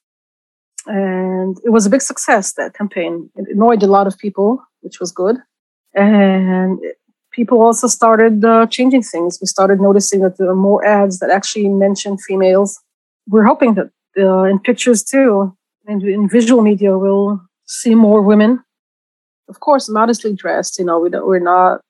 And 0.86 1.56
it 1.64 1.70
was 1.70 1.86
a 1.86 1.90
big 1.90 2.02
success 2.02 2.52
that 2.54 2.74
campaign. 2.74 3.30
It 3.36 3.48
annoyed 3.54 3.82
a 3.82 3.86
lot 3.86 4.06
of 4.06 4.18
people, 4.18 4.62
which 4.80 5.00
was 5.00 5.12
good. 5.12 5.36
And 5.94 6.78
people 7.36 7.60
also 7.60 7.86
started 7.86 8.44
uh, 8.44 8.66
changing 8.66 9.02
things. 9.02 9.38
We 9.40 9.46
started 9.46 9.80
noticing 9.80 10.20
that 10.22 10.38
there 10.38 10.48
are 10.48 10.56
more 10.56 10.84
ads 10.84 11.18
that 11.18 11.30
actually 11.30 11.68
mention 11.68 12.16
females. 12.16 12.80
We're 13.28 13.44
hoping 13.44 13.74
that 13.74 13.90
uh, 14.18 14.44
in 14.44 14.58
pictures 14.58 15.04
too, 15.04 15.54
and 15.86 16.02
in 16.02 16.28
visual 16.28 16.62
media, 16.62 16.96
we'll 16.98 17.40
see 17.66 17.94
more 17.94 18.22
women. 18.22 18.64
Of 19.48 19.60
course, 19.60 19.88
modestly 19.88 20.32
dressed. 20.34 20.78
You 20.78 20.86
know, 20.86 20.98
we 20.98 21.10
don't, 21.10 21.26
we're 21.26 21.38
not 21.38 21.80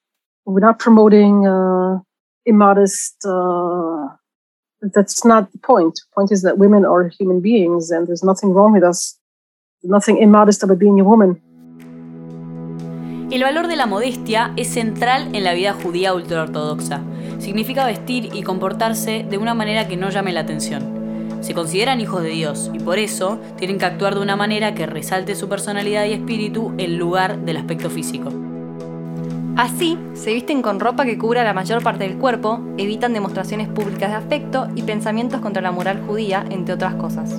we're 0.44 0.66
not 0.68 0.78
promoting 0.78 1.46
uh, 1.46 2.00
immodest. 2.44 3.14
Uh, 3.24 4.08
that's 4.94 5.24
not 5.24 5.52
the 5.52 5.58
point. 5.58 5.94
The 5.94 6.14
point 6.14 6.30
is 6.32 6.42
that 6.42 6.58
women 6.58 6.84
are 6.84 7.08
human 7.08 7.40
beings, 7.40 7.90
and 7.90 8.06
there's 8.06 8.24
nothing 8.24 8.50
wrong 8.50 8.72
with 8.72 8.82
us. 8.82 9.18
Nothing 9.82 10.18
immodest 10.18 10.62
about 10.64 10.80
being 10.80 10.98
a 11.00 11.04
woman. 11.04 11.40
El 13.28 13.42
valor 13.42 13.66
de 13.66 13.74
la 13.74 13.86
modestia 13.86 14.52
es 14.56 14.68
central 14.68 15.30
en 15.32 15.42
la 15.42 15.52
vida 15.52 15.72
judía 15.72 16.14
ultraortodoxa. 16.14 17.00
Significa 17.40 17.84
vestir 17.84 18.30
y 18.32 18.44
comportarse 18.44 19.26
de 19.28 19.36
una 19.36 19.52
manera 19.52 19.88
que 19.88 19.96
no 19.96 20.10
llame 20.10 20.32
la 20.32 20.40
atención. 20.40 21.40
Se 21.40 21.52
consideran 21.52 22.00
hijos 22.00 22.22
de 22.22 22.28
Dios 22.28 22.70
y 22.72 22.78
por 22.78 23.00
eso 23.00 23.40
tienen 23.56 23.78
que 23.78 23.84
actuar 23.84 24.14
de 24.14 24.20
una 24.20 24.36
manera 24.36 24.76
que 24.76 24.86
resalte 24.86 25.34
su 25.34 25.48
personalidad 25.48 26.04
y 26.04 26.12
espíritu 26.12 26.72
en 26.78 26.98
lugar 26.98 27.40
del 27.40 27.56
aspecto 27.56 27.90
físico. 27.90 28.30
Así, 29.56 29.98
se 30.14 30.32
visten 30.32 30.62
con 30.62 30.78
ropa 30.78 31.04
que 31.04 31.18
cubra 31.18 31.42
la 31.42 31.52
mayor 31.52 31.82
parte 31.82 32.04
del 32.06 32.18
cuerpo, 32.18 32.60
evitan 32.78 33.12
demostraciones 33.12 33.68
públicas 33.68 34.10
de 34.10 34.16
afecto 34.16 34.68
y 34.76 34.82
pensamientos 34.82 35.40
contra 35.40 35.62
la 35.62 35.72
moral 35.72 36.00
judía, 36.06 36.44
entre 36.50 36.74
otras 36.74 36.94
cosas. 36.94 37.34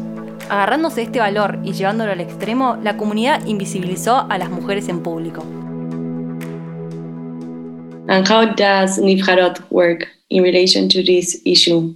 Agarrándose 0.50 1.04
este 1.04 1.20
valor 1.20 1.60
y 1.64 1.72
llevándolo 1.72 2.12
al 2.12 2.20
extremo, 2.20 2.78
la 2.84 2.98
comunidad 2.98 3.46
invisibilizó 3.46 4.26
a 4.30 4.38
las 4.38 4.50
mujeres 4.50 4.90
en 4.90 5.02
público. 5.02 5.44
And 8.08 8.26
how 8.28 8.46
does 8.46 9.00
Nivcharot 9.00 9.70
work 9.70 10.08
in 10.30 10.42
relation 10.42 10.88
to 10.90 11.04
this 11.04 11.42
issue? 11.46 11.94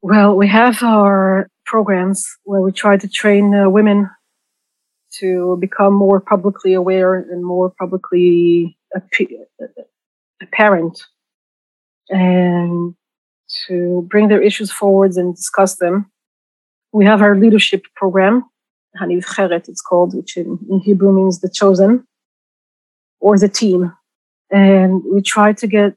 Well, 0.00 0.36
we 0.36 0.48
have 0.48 0.82
our 0.82 1.48
programs 1.66 2.26
where 2.44 2.60
we 2.60 2.72
try 2.72 2.96
to 2.96 3.08
train 3.08 3.54
uh, 3.54 3.68
women 3.68 4.08
to 5.20 5.56
become 5.60 5.92
more 5.92 6.20
publicly 6.20 6.72
aware 6.72 7.14
and 7.14 7.44
more 7.44 7.70
publicly 7.78 8.76
apparent 10.42 11.02
and 12.08 12.94
to 13.66 14.06
bring 14.10 14.28
their 14.28 14.42
issues 14.42 14.72
forwards 14.72 15.16
and 15.16 15.36
discuss 15.36 15.76
them. 15.76 16.10
We 16.92 17.04
have 17.04 17.22
our 17.22 17.36
leadership 17.36 17.84
program, 17.94 18.44
Cheret, 18.98 19.68
it's 19.68 19.80
called, 19.80 20.14
which 20.14 20.36
in 20.36 20.80
Hebrew 20.84 21.12
means 21.12 21.40
the 21.40 21.50
chosen 21.50 22.06
or 23.20 23.38
the 23.38 23.48
team 23.48 23.92
and 24.50 25.02
we 25.12 25.20
try 25.22 25.52
to 25.52 25.66
get 25.66 25.94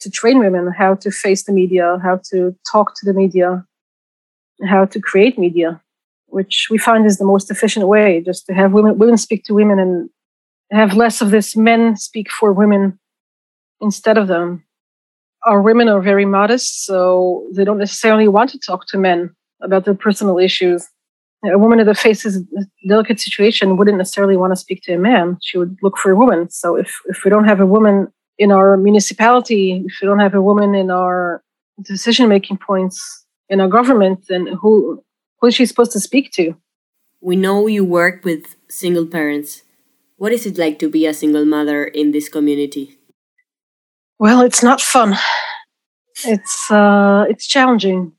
to 0.00 0.10
train 0.10 0.38
women 0.38 0.72
how 0.76 0.94
to 0.94 1.10
face 1.10 1.44
the 1.44 1.52
media, 1.52 1.98
how 2.02 2.20
to 2.30 2.56
talk 2.70 2.94
to 2.96 3.06
the 3.06 3.12
media, 3.12 3.64
how 4.66 4.84
to 4.86 5.00
create 5.00 5.38
media, 5.38 5.80
which 6.26 6.68
we 6.70 6.78
find 6.78 7.06
is 7.06 7.18
the 7.18 7.24
most 7.24 7.50
efficient 7.50 7.86
way, 7.86 8.22
just 8.24 8.46
to 8.46 8.54
have 8.54 8.72
women 8.72 8.98
women 8.98 9.16
speak 9.16 9.44
to 9.44 9.54
women 9.54 9.78
and 9.78 10.10
have 10.70 10.94
less 10.94 11.20
of 11.20 11.30
this 11.30 11.56
men 11.56 11.96
speak 11.96 12.30
for 12.30 12.52
women 12.52 12.98
instead 13.80 14.16
of 14.16 14.28
them. 14.28 14.64
Our 15.44 15.62
women 15.62 15.88
are 15.88 16.00
very 16.00 16.26
modest, 16.26 16.84
so 16.84 17.46
they 17.54 17.64
don't 17.64 17.78
necessarily 17.78 18.28
want 18.28 18.50
to 18.50 18.58
talk 18.58 18.86
to 18.88 18.98
men 18.98 19.34
about 19.62 19.84
their 19.84 19.94
personal 19.94 20.38
issues 20.38 20.86
a 21.44 21.58
woman 21.58 21.84
that 21.84 21.96
faces 21.96 22.36
a 22.36 22.86
delicate 22.86 23.18
situation 23.20 23.76
wouldn't 23.76 23.98
necessarily 23.98 24.36
want 24.36 24.52
to 24.52 24.56
speak 24.56 24.82
to 24.82 24.94
a 24.94 24.98
man. 24.98 25.38
She 25.40 25.56
would 25.56 25.78
look 25.82 25.96
for 25.96 26.10
a 26.10 26.16
woman. 26.16 26.50
So 26.50 26.76
if, 26.76 27.00
if 27.06 27.24
we 27.24 27.30
don't 27.30 27.44
have 27.44 27.60
a 27.60 27.66
woman 27.66 28.12
in 28.38 28.52
our 28.52 28.76
municipality, 28.76 29.84
if 29.86 29.98
we 30.00 30.06
don't 30.06 30.18
have 30.20 30.34
a 30.34 30.42
woman 30.42 30.74
in 30.74 30.90
our 30.90 31.42
decision 31.82 32.28
making 32.28 32.58
points 32.58 33.24
in 33.48 33.60
our 33.60 33.68
government, 33.68 34.26
then 34.28 34.46
who 34.46 35.02
who 35.40 35.46
is 35.46 35.54
she 35.54 35.64
supposed 35.64 35.92
to 35.92 36.00
speak 36.00 36.32
to? 36.32 36.54
We 37.22 37.36
know 37.36 37.66
you 37.66 37.84
work 37.84 38.24
with 38.24 38.56
single 38.68 39.06
parents. 39.06 39.62
What 40.16 40.32
is 40.32 40.44
it 40.44 40.58
like 40.58 40.78
to 40.80 40.90
be 40.90 41.06
a 41.06 41.14
single 41.14 41.46
mother 41.46 41.84
in 41.84 42.12
this 42.12 42.28
community? 42.28 42.98
Well, 44.18 44.42
it's 44.42 44.62
not 44.62 44.82
fun. 44.82 45.16
It's 46.24 46.70
uh, 46.70 47.24
it's 47.30 47.46
challenging 47.46 48.12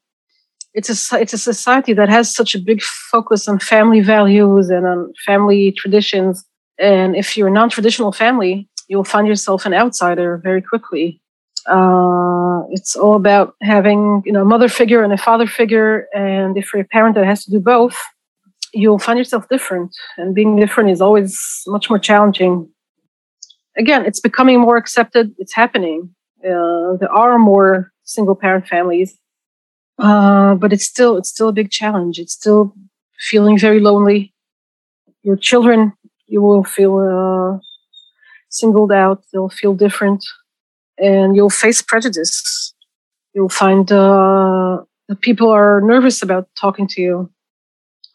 it's 0.74 1.12
a 1.12 1.20
it's 1.20 1.34
a 1.34 1.38
society 1.38 1.94
that 1.94 2.10
has 2.10 2.34
such 2.34 2.56
a 2.56 2.60
big 2.60 2.82
focus 2.82 3.48
on 3.48 3.60
family 3.60 4.00
values 4.00 4.70
and 4.70 4.86
on 4.86 5.14
family 5.26 5.72
traditions. 5.72 6.46
And 6.80 7.16
if 7.16 7.38
you're 7.38 7.50
a 7.50 7.52
non-traditional 7.52 8.12
family, 8.12 8.70
you'll 8.88 9.04
find 9.04 9.28
yourself 9.28 9.66
an 9.66 9.74
outsider 9.74 10.38
very 10.38 10.62
quickly. 10.62 11.22
Uh, 11.68 12.62
it's 12.72 12.96
all 12.96 13.16
about 13.16 13.56
having 13.62 14.24
you 14.26 14.32
know 14.32 14.42
a 14.42 14.46
mother 14.46 14.70
figure 14.70 15.04
and 15.04 15.14
a 15.14 15.18
father 15.18 15.46
figure, 15.46 16.08
and 16.14 16.58
if 16.58 16.74
you're 16.74 16.84
a 16.84 16.88
parent 16.88 17.16
that 17.16 17.26
has 17.26 17.44
to 17.46 17.52
do 17.52 17.60
both, 17.60 17.98
you'll 18.74 19.00
find 19.00 19.20
yourself 19.20 19.48
different. 19.50 19.94
And 20.18 20.34
being 20.34 20.56
different 20.56 20.90
is 20.90 21.02
always 21.02 21.64
much 21.68 21.90
more 21.90 22.00
challenging. 22.00 22.70
Again, 23.78 24.06
it's 24.06 24.20
becoming 24.20 24.60
more 24.60 24.78
accepted. 24.78 25.34
It's 25.38 25.54
happening. 25.54 26.16
Uh, 26.44 26.98
there 27.00 27.12
are 27.12 27.38
more 27.38 27.92
single 28.04 28.36
parent 28.36 28.68
families 28.68 29.18
uh, 30.02 30.56
but 30.56 30.74
it's 30.74 30.86
still 30.86 31.18
it's 31.18 31.30
still 31.30 31.50
a 31.50 31.54
big 31.54 31.70
challenge. 31.70 32.20
It's 32.20 32.34
still 32.34 32.74
feeling 33.20 33.58
very 33.58 33.80
lonely. 33.80 34.34
Your 35.24 35.36
children, 35.36 35.94
you 36.28 36.42
will 36.42 36.64
feel 36.64 36.98
uh, 36.98 37.60
singled 38.50 38.92
out. 38.92 39.24
They'll 39.32 39.50
feel 39.50 39.76
different, 39.76 40.26
and 40.98 41.36
you'll 41.36 41.52
face 41.52 41.82
prejudice. 41.82 42.74
You'll 43.34 43.50
find 43.50 43.92
uh, 43.92 44.82
that 45.08 45.22
people 45.22 45.50
are 45.50 45.82
nervous 45.82 46.22
about 46.22 46.50
talking 46.56 46.88
to 46.88 47.02
you. 47.02 47.32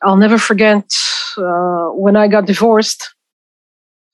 I'll 0.03 0.17
never 0.17 0.39
forget 0.39 0.93
uh, 1.39 1.87
when 1.91 2.17
I 2.17 2.29
got 2.29 2.47
divorced. 2.47 3.15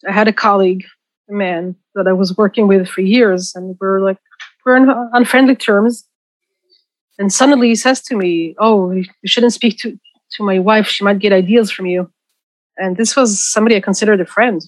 I 0.07 0.13
had 0.13 0.29
a 0.29 0.33
colleague 0.33 0.85
a 1.31 1.33
man 1.33 1.75
that 1.95 2.07
I 2.07 2.13
was 2.13 2.37
working 2.37 2.69
with 2.69 2.89
for 2.89 3.01
years, 3.01 3.53
and 3.55 3.77
we're 3.81 4.01
like 4.01 4.19
we're 4.65 4.77
on, 4.77 4.91
on 4.91 5.25
friendly 5.25 5.57
terms. 5.57 6.05
And 7.19 7.33
suddenly 7.33 7.69
he 7.69 7.77
says 7.77 8.01
to 8.03 8.17
me, 8.17 8.55
"Oh, 8.59 8.91
you 8.91 9.05
shouldn't 9.27 9.53
speak 9.53 9.79
to 9.79 9.99
to 10.37 10.43
my 10.43 10.59
wife. 10.59 10.87
She 10.87 11.05
might 11.05 11.19
get 11.19 11.33
ideas 11.33 11.71
from 11.71 11.87
you." 11.87 12.11
And 12.79 12.97
this 12.97 13.17
was 13.17 13.43
somebody 13.53 13.77
I 13.77 13.81
considered 13.81 14.21
a 14.21 14.27
friend. 14.27 14.63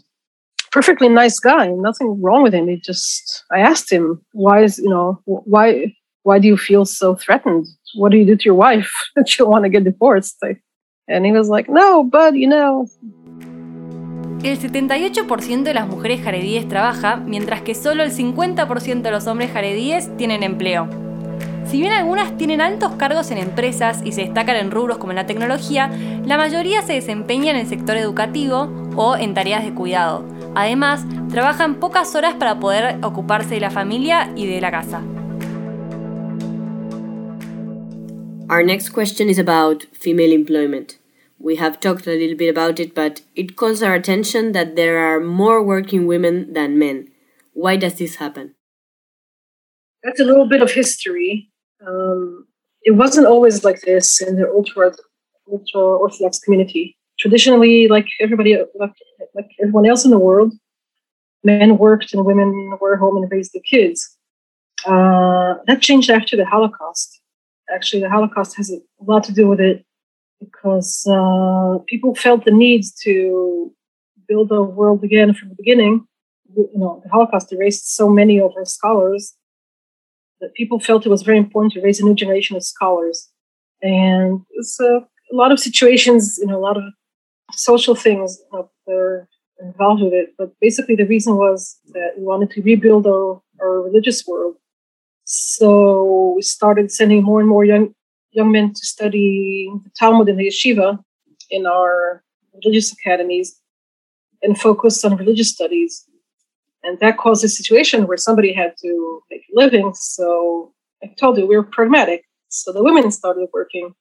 Perfectly 0.70 1.08
nice 1.08 1.38
guy, 1.38 1.68
nothing 1.68 2.20
wrong 2.20 2.42
with 2.42 2.54
him. 2.54 2.68
He 2.68 2.76
just, 2.76 3.44
I 3.50 3.60
asked 3.60 3.90
him, 3.90 4.20
why 4.32 4.62
is, 4.62 4.78
you 4.78 4.88
know, 4.88 5.20
why, 5.24 5.94
why 6.24 6.38
do 6.38 6.48
you 6.48 6.56
feel 6.56 6.84
so 6.84 7.14
threatened? 7.14 7.66
What 7.94 8.10
do 8.10 8.18
you 8.18 8.24
do 8.24 8.36
to 8.36 8.44
your 8.44 8.54
wife 8.54 8.92
that 9.16 9.28
she'll 9.28 9.48
want 9.48 9.64
to 9.64 9.68
get 9.68 9.84
divorced? 9.84 10.42
And 11.06 11.26
he 11.26 11.32
was 11.32 11.48
like, 11.48 11.68
no, 11.68 12.02
but 12.02 12.34
you 12.34 12.48
know. 12.48 12.86
El 14.42 14.58
78% 14.58 15.62
de 15.62 15.72
las 15.72 15.88
mujeres 15.88 16.20
jaredíes 16.22 16.68
trabaja, 16.68 17.16
mientras 17.16 17.62
que 17.62 17.74
solo 17.74 18.02
el 18.02 18.10
50% 18.10 19.00
de 19.00 19.10
los 19.10 19.26
hombres 19.26 19.50
jaredíes 19.50 20.14
tienen 20.18 20.42
empleo. 20.42 21.03
Si 21.66 21.80
bien 21.80 21.92
algunas 21.92 22.36
tienen 22.36 22.60
altos 22.60 22.92
cargos 22.96 23.30
en 23.30 23.38
empresas 23.38 24.02
y 24.04 24.12
se 24.12 24.22
destacan 24.22 24.56
en 24.56 24.70
rubros 24.70 24.98
como 24.98 25.12
la 25.12 25.26
tecnología, 25.26 25.90
la 26.24 26.36
mayoría 26.36 26.82
se 26.82 26.92
desempeña 26.92 27.50
en 27.50 27.56
el 27.56 27.66
sector 27.66 27.96
educativo 27.96 28.70
o 28.96 29.16
en 29.16 29.34
tareas 29.34 29.64
de 29.64 29.74
cuidado. 29.74 30.24
Además, 30.54 31.04
trabajan 31.30 31.80
pocas 31.80 32.14
horas 32.14 32.34
para 32.34 32.60
poder 32.60 32.98
ocuparse 33.02 33.54
de 33.54 33.60
la 33.60 33.70
familia 33.70 34.30
y 34.36 34.46
de 34.46 34.60
la 34.60 34.70
casa. 34.70 35.02
Our 38.48 38.62
next 38.62 38.90
question 38.90 39.30
is 39.30 39.38
about 39.38 39.84
female 39.92 40.32
employment. 40.32 40.98
We 41.38 41.56
have 41.56 41.80
talked 41.80 42.06
a 42.06 42.10
little 42.10 42.36
bit 42.36 42.50
about 42.50 42.78
it, 42.78 42.94
but 42.94 43.22
it 43.34 43.56
calls 43.56 43.82
our 43.82 43.94
attention 43.94 44.52
that 44.52 44.76
there 44.76 44.98
are 44.98 45.18
more 45.18 45.62
working 45.62 46.06
women 46.06 46.52
than 46.52 46.78
men. 46.78 47.08
Why 47.54 47.76
does 47.76 47.94
this 47.94 48.16
happen? 48.16 48.54
That's 50.02 50.20
a 50.20 50.24
little 50.24 50.46
bit 50.46 50.62
of 50.62 50.70
history. 50.70 51.50
Um, 51.86 52.46
it 52.82 52.92
wasn't 52.92 53.26
always 53.26 53.64
like 53.64 53.80
this 53.82 54.20
in 54.20 54.36
the 54.36 54.48
ultra 54.48 54.94
ultra 55.50 55.80
orthodox 55.80 56.38
community. 56.38 56.96
Traditionally, 57.18 57.88
like 57.88 58.08
everybody, 58.20 58.56
like, 58.74 58.92
like 59.34 59.48
everyone 59.60 59.86
else 59.86 60.04
in 60.04 60.10
the 60.10 60.18
world, 60.18 60.52
men 61.44 61.78
worked 61.78 62.12
and 62.12 62.24
women 62.24 62.76
were 62.80 62.96
home 62.96 63.16
and 63.16 63.30
raised 63.30 63.52
the 63.52 63.60
kids. 63.60 64.16
Uh, 64.84 65.54
that 65.66 65.80
changed 65.80 66.10
after 66.10 66.36
the 66.36 66.44
Holocaust. 66.44 67.20
Actually, 67.74 68.02
the 68.02 68.10
Holocaust 68.10 68.56
has 68.56 68.70
a 68.70 68.78
lot 69.00 69.24
to 69.24 69.32
do 69.32 69.48
with 69.48 69.60
it 69.60 69.84
because 70.40 71.06
uh, 71.06 71.78
people 71.86 72.14
felt 72.14 72.44
the 72.44 72.50
need 72.50 72.84
to 73.02 73.72
build 74.28 74.50
a 74.52 74.62
world 74.62 75.02
again 75.04 75.32
from 75.32 75.50
the 75.50 75.54
beginning. 75.54 76.06
You 76.56 76.70
know, 76.74 77.00
the 77.02 77.10
Holocaust 77.10 77.52
erased 77.52 77.96
so 77.96 78.08
many 78.08 78.40
of 78.40 78.52
our 78.56 78.64
scholars 78.64 79.34
that 80.40 80.54
people 80.54 80.78
felt 80.78 81.06
it 81.06 81.10
was 81.10 81.22
very 81.22 81.38
important 81.38 81.72
to 81.72 81.80
raise 81.80 82.00
a 82.00 82.04
new 82.04 82.14
generation 82.14 82.56
of 82.56 82.64
scholars. 82.64 83.30
And 83.82 84.40
it's 84.50 84.78
a, 84.80 85.06
lot 85.32 85.50
of 85.50 85.58
situations, 85.58 86.38
you 86.38 86.46
know, 86.46 86.56
a 86.56 86.60
lot 86.60 86.76
of 86.76 86.84
social 87.52 87.96
things 87.96 88.38
that 88.52 88.68
are 88.88 89.28
involved 89.60 90.02
with 90.02 90.12
it. 90.12 90.28
But 90.38 90.52
basically, 90.60 90.94
the 90.94 91.06
reason 91.06 91.36
was 91.36 91.76
that 91.92 92.12
we 92.16 92.22
wanted 92.22 92.50
to 92.52 92.62
rebuild 92.62 93.06
our, 93.06 93.40
our 93.60 93.82
religious 93.82 94.24
world. 94.26 94.56
So 95.24 96.34
we 96.36 96.42
started 96.42 96.92
sending 96.92 97.24
more 97.24 97.40
and 97.40 97.48
more 97.48 97.64
young 97.64 97.94
young 98.30 98.50
men 98.50 98.72
to 98.72 98.86
study 98.86 99.70
the 99.84 99.90
Talmud 99.98 100.28
and 100.28 100.38
the 100.38 100.48
yeshiva 100.48 100.98
in 101.50 101.66
our 101.66 102.22
religious 102.52 102.92
academies 102.92 103.60
and 104.42 104.60
focus 104.60 105.04
on 105.04 105.16
religious 105.16 105.50
studies 105.50 106.04
and 106.84 107.00
that 107.00 107.16
caused 107.16 107.42
a 107.44 107.48
situation 107.48 108.06
where 108.06 108.16
somebody 108.16 108.52
had 108.52 108.74
to 108.82 109.22
make 109.30 109.42
a 109.50 109.60
living. 109.60 109.92
So 109.94 110.72
I 111.02 111.08
told 111.18 111.38
you 111.38 111.46
we 111.46 111.56
were 111.56 111.62
pragmatic. 111.62 112.24
So 112.48 112.72
the 112.72 112.84
women 112.84 113.10
started 113.10 113.48
working, 113.52 113.94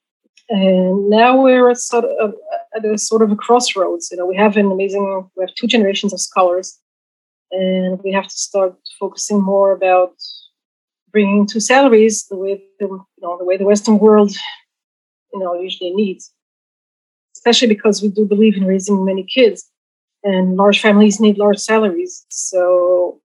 and 0.50 1.10
now 1.10 1.42
we're 1.42 1.72
at 1.72 1.78
sort 1.78 2.06
of 2.06 2.34
at 2.76 2.86
a 2.86 2.98
sort 2.98 3.22
of 3.22 3.32
a 3.32 3.36
crossroads. 3.36 4.10
You 4.12 4.18
know, 4.18 4.26
we 4.26 4.36
have 4.36 4.58
an 4.58 4.72
amazing. 4.72 5.30
We 5.36 5.44
have 5.44 5.56
two 5.56 5.68
generations 5.68 6.14
of 6.14 6.20
scholars, 6.20 6.78
and 7.52 8.00
we 8.04 8.12
have 8.12 8.28
to 8.28 8.38
start 8.38 8.76
focusing 9.00 9.42
more 9.42 9.72
about 9.72 10.14
bringing 11.12 11.48
to 11.48 11.62
salaries 11.62 12.26
the 12.30 12.36
way 12.36 12.62
the, 12.80 12.88
you 12.88 13.06
know 13.22 13.38
the 13.38 13.46
way 13.46 13.58
the 13.58 13.66
Western 13.66 13.98
world, 13.98 14.36
you 15.34 15.40
know, 15.40 15.60
usually 15.60 15.94
needs. 15.94 16.32
Especially 17.36 17.68
because 17.68 18.02
we 18.02 18.10
do 18.10 18.26
believe 18.26 18.56
in 18.56 18.66
raising 18.66 19.04
many 19.04 19.24
kids 19.24 19.70
and 20.24 20.56
large 20.56 20.82
families 20.82 21.20
need 21.20 21.38
large 21.38 21.58
salaries. 21.58 22.26
So 22.30 23.22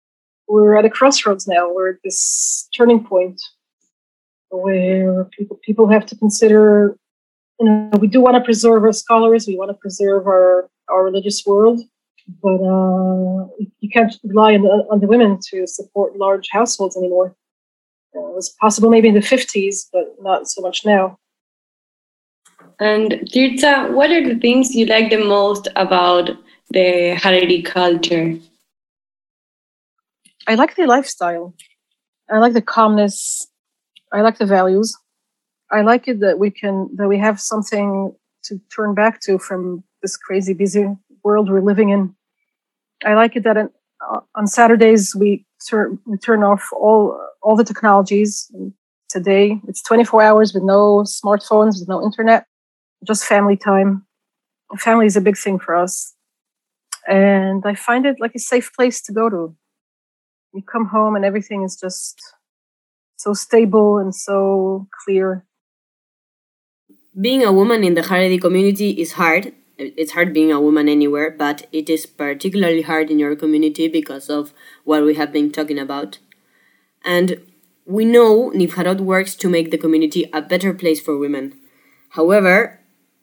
we're 0.48 0.76
at 0.76 0.84
a 0.84 0.90
crossroads 0.90 1.46
now. 1.46 1.72
We're 1.72 1.90
at 1.90 2.02
this 2.02 2.68
turning 2.74 3.04
point 3.04 3.40
where 4.50 5.24
people 5.36 5.58
people 5.62 5.88
have 5.88 6.06
to 6.06 6.16
consider. 6.16 6.96
You 7.60 7.66
know, 7.66 7.90
we 8.00 8.08
do 8.08 8.20
want 8.20 8.36
to 8.36 8.40
preserve 8.40 8.84
our 8.84 8.92
scholars. 8.92 9.46
We 9.46 9.56
want 9.56 9.70
to 9.70 9.74
preserve 9.74 10.26
our 10.26 10.70
our 10.90 11.04
religious 11.04 11.44
world, 11.46 11.80
but 12.42 12.60
uh, 12.62 13.46
you 13.80 13.90
can't 13.92 14.14
rely 14.24 14.54
on 14.54 14.62
the, 14.62 14.86
on 14.90 15.00
the 15.00 15.06
women 15.06 15.38
to 15.50 15.66
support 15.66 16.16
large 16.16 16.48
households 16.50 16.96
anymore. 16.96 17.34
Uh, 18.16 18.20
it 18.20 18.34
was 18.34 18.54
possible 18.60 18.90
maybe 18.90 19.08
in 19.08 19.14
the 19.14 19.20
50s, 19.20 19.88
but 19.92 20.14
not 20.20 20.48
so 20.48 20.62
much 20.62 20.86
now. 20.86 21.18
And 22.80 23.12
Tirtza, 23.34 23.92
what 23.92 24.10
are 24.10 24.26
the 24.26 24.38
things 24.40 24.74
you 24.74 24.86
like 24.86 25.10
the 25.10 25.24
most 25.24 25.68
about 25.76 26.30
the 26.70 27.16
Haredi 27.16 27.64
culture? 27.64 28.38
I 30.46 30.54
like 30.54 30.76
the 30.76 30.86
lifestyle. 30.86 31.54
I 32.30 32.38
like 32.38 32.52
the 32.52 32.62
calmness. 32.62 33.46
I 34.12 34.22
like 34.22 34.38
the 34.38 34.46
values. 34.46 34.96
I 35.70 35.82
like 35.82 36.08
it 36.08 36.20
that 36.20 36.38
we 36.38 36.50
can 36.50 36.88
that 36.96 37.08
we 37.08 37.18
have 37.18 37.40
something 37.40 38.14
to 38.44 38.60
turn 38.74 38.94
back 38.94 39.20
to 39.22 39.38
from 39.38 39.84
this 40.02 40.16
crazy 40.16 40.54
busy 40.54 40.86
world 41.22 41.50
we're 41.50 41.60
living 41.60 41.90
in. 41.90 42.14
I 43.04 43.14
like 43.14 43.36
it 43.36 43.44
that 43.44 43.56
in, 43.56 43.70
uh, 44.08 44.20
on 44.34 44.46
Saturdays 44.46 45.14
we 45.14 45.44
turn 45.68 45.98
we 46.06 46.16
turn 46.16 46.42
off 46.42 46.68
all 46.72 47.20
all 47.42 47.56
the 47.56 47.64
technologies. 47.64 48.50
Today 49.10 49.60
it's 49.68 49.82
24 49.82 50.22
hours 50.22 50.54
with 50.54 50.62
no 50.62 51.02
smartphones, 51.02 51.80
with 51.80 51.88
no 51.88 52.02
internet, 52.02 52.46
just 53.04 53.24
family 53.24 53.56
time. 53.56 54.06
Family 54.78 55.06
is 55.06 55.16
a 55.16 55.20
big 55.20 55.36
thing 55.36 55.58
for 55.58 55.74
us 55.74 56.14
and 57.08 57.64
I 57.64 57.74
find 57.74 58.04
it 58.04 58.16
like 58.20 58.34
a 58.34 58.38
safe 58.38 58.70
place 58.74 59.00
to 59.02 59.12
go 59.12 59.30
to. 59.30 59.56
You 60.52 60.62
come 60.62 60.86
home 60.86 61.16
and 61.16 61.24
everything 61.24 61.62
is 61.64 61.76
just 61.76 62.20
so 63.16 63.32
stable 63.32 63.96
and 63.96 64.14
so 64.14 64.86
clear. 65.04 65.46
Being 67.18 67.42
a 67.42 67.52
woman 67.52 67.82
in 67.82 67.94
the 67.94 68.02
Haredi 68.02 68.40
community 68.40 68.90
is 68.90 69.12
hard. 69.12 69.54
It's 69.78 70.12
hard 70.12 70.34
being 70.34 70.52
a 70.52 70.60
woman 70.60 70.88
anywhere, 70.88 71.30
but 71.30 71.66
it 71.72 71.88
is 71.88 72.04
particularly 72.04 72.82
hard 72.82 73.10
in 73.10 73.18
your 73.18 73.34
community 73.36 73.88
because 73.88 74.28
of 74.28 74.52
what 74.84 75.04
we 75.04 75.14
have 75.14 75.32
been 75.32 75.50
talking 75.50 75.78
about. 75.78 76.18
And 77.04 77.40
we 77.86 78.04
know 78.04 78.50
Nivcharot 78.50 79.00
works 79.00 79.34
to 79.36 79.48
make 79.48 79.70
the 79.70 79.78
community 79.78 80.28
a 80.32 80.42
better 80.42 80.74
place 80.74 81.00
for 81.00 81.16
women. 81.16 81.54
However, 82.10 82.80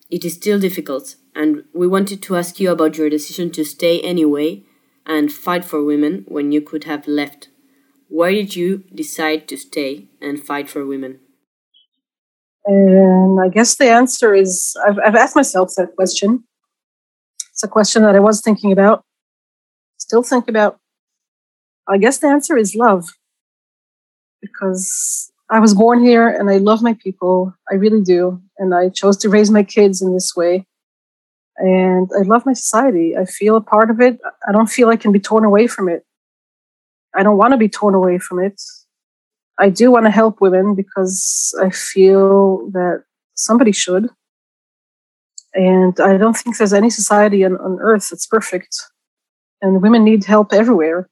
it 0.09 0.25
is 0.25 0.33
still 0.33 0.59
difficult 0.59 1.15
and 1.35 1.65
we 1.73 1.85
wanted 1.85 2.23
to 2.23 2.37
ask 2.37 2.59
you 2.59 2.71
about 2.71 2.97
your 2.97 3.09
decision 3.09 3.51
to 3.51 3.65
stay 3.65 3.99
anyway 3.99 4.63
and 5.05 5.31
fight 5.31 5.65
for 5.65 5.83
women 5.83 6.23
when 6.29 6.53
you 6.53 6.61
could 6.61 6.85
have 6.85 7.07
left. 7.07 7.49
Why 8.07 8.31
did 8.31 8.55
you 8.55 8.85
decide 8.93 9.47
to 9.49 9.57
stay 9.57 10.07
and 10.21 10.41
fight 10.41 10.69
for 10.69 10.85
women? 10.85 11.19
And 12.65 13.39
I 13.39 13.49
guess 13.49 13.75
the 13.75 13.89
answer 13.89 14.33
is 14.33 14.75
I've, 14.87 14.97
I've 15.05 15.15
asked 15.15 15.35
myself 15.35 15.73
that 15.75 15.95
question. 15.95 16.45
It's 17.51 17.63
a 17.63 17.67
question 17.67 18.03
that 18.03 18.15
I 18.15 18.19
was 18.19 18.41
thinking 18.41 18.71
about, 18.71 19.03
still 19.97 20.23
think 20.23 20.47
about. 20.47 20.79
I 21.87 21.97
guess 21.97 22.17
the 22.17 22.27
answer 22.27 22.57
is 22.57 22.75
love. 22.75 23.09
Because 24.41 25.31
I 25.49 25.59
was 25.59 25.73
born 25.73 26.03
here 26.03 26.27
and 26.27 26.49
I 26.49 26.57
love 26.57 26.81
my 26.81 26.93
people. 26.93 27.53
I 27.69 27.75
really 27.75 28.01
do. 28.01 28.41
And 28.57 28.73
I 28.73 28.89
chose 28.89 29.17
to 29.17 29.29
raise 29.29 29.51
my 29.51 29.63
kids 29.63 30.01
in 30.01 30.13
this 30.13 30.35
way 30.35 30.65
and 31.57 32.09
I 32.17 32.23
love 32.23 32.45
my 32.45 32.53
society. 32.53 33.15
I 33.17 33.25
feel 33.25 33.55
a 33.55 33.61
part 33.61 33.89
of 33.89 34.01
it. 34.01 34.19
I 34.47 34.51
don't 34.51 34.69
feel 34.69 34.89
I 34.89 34.97
can 34.97 35.11
be 35.11 35.19
torn 35.19 35.45
away 35.45 35.67
from 35.67 35.89
it. 35.89 36.05
I 37.15 37.23
don't 37.23 37.37
want 37.37 37.51
to 37.53 37.57
be 37.57 37.69
torn 37.69 37.93
away 37.93 38.17
from 38.17 38.39
it. 38.43 38.61
I 39.57 39.69
do 39.69 39.89
want 39.91 40.05
to 40.05 40.11
help 40.11 40.41
women 40.41 40.75
because 40.75 41.55
I 41.61 41.69
feel 41.69 42.69
that 42.71 43.03
somebody 43.35 43.71
should. 43.71 44.09
And 45.53 45.97
I 46.01 46.17
don't 46.17 46.35
think 46.35 46.57
there's 46.57 46.73
any 46.73 46.89
society 46.89 47.45
on, 47.45 47.55
on 47.57 47.77
earth 47.79 48.09
that's 48.09 48.27
perfect. 48.27 48.75
And 49.61 49.81
women 49.81 50.03
need 50.03 50.25
help 50.25 50.51
everywhere. 50.51 51.09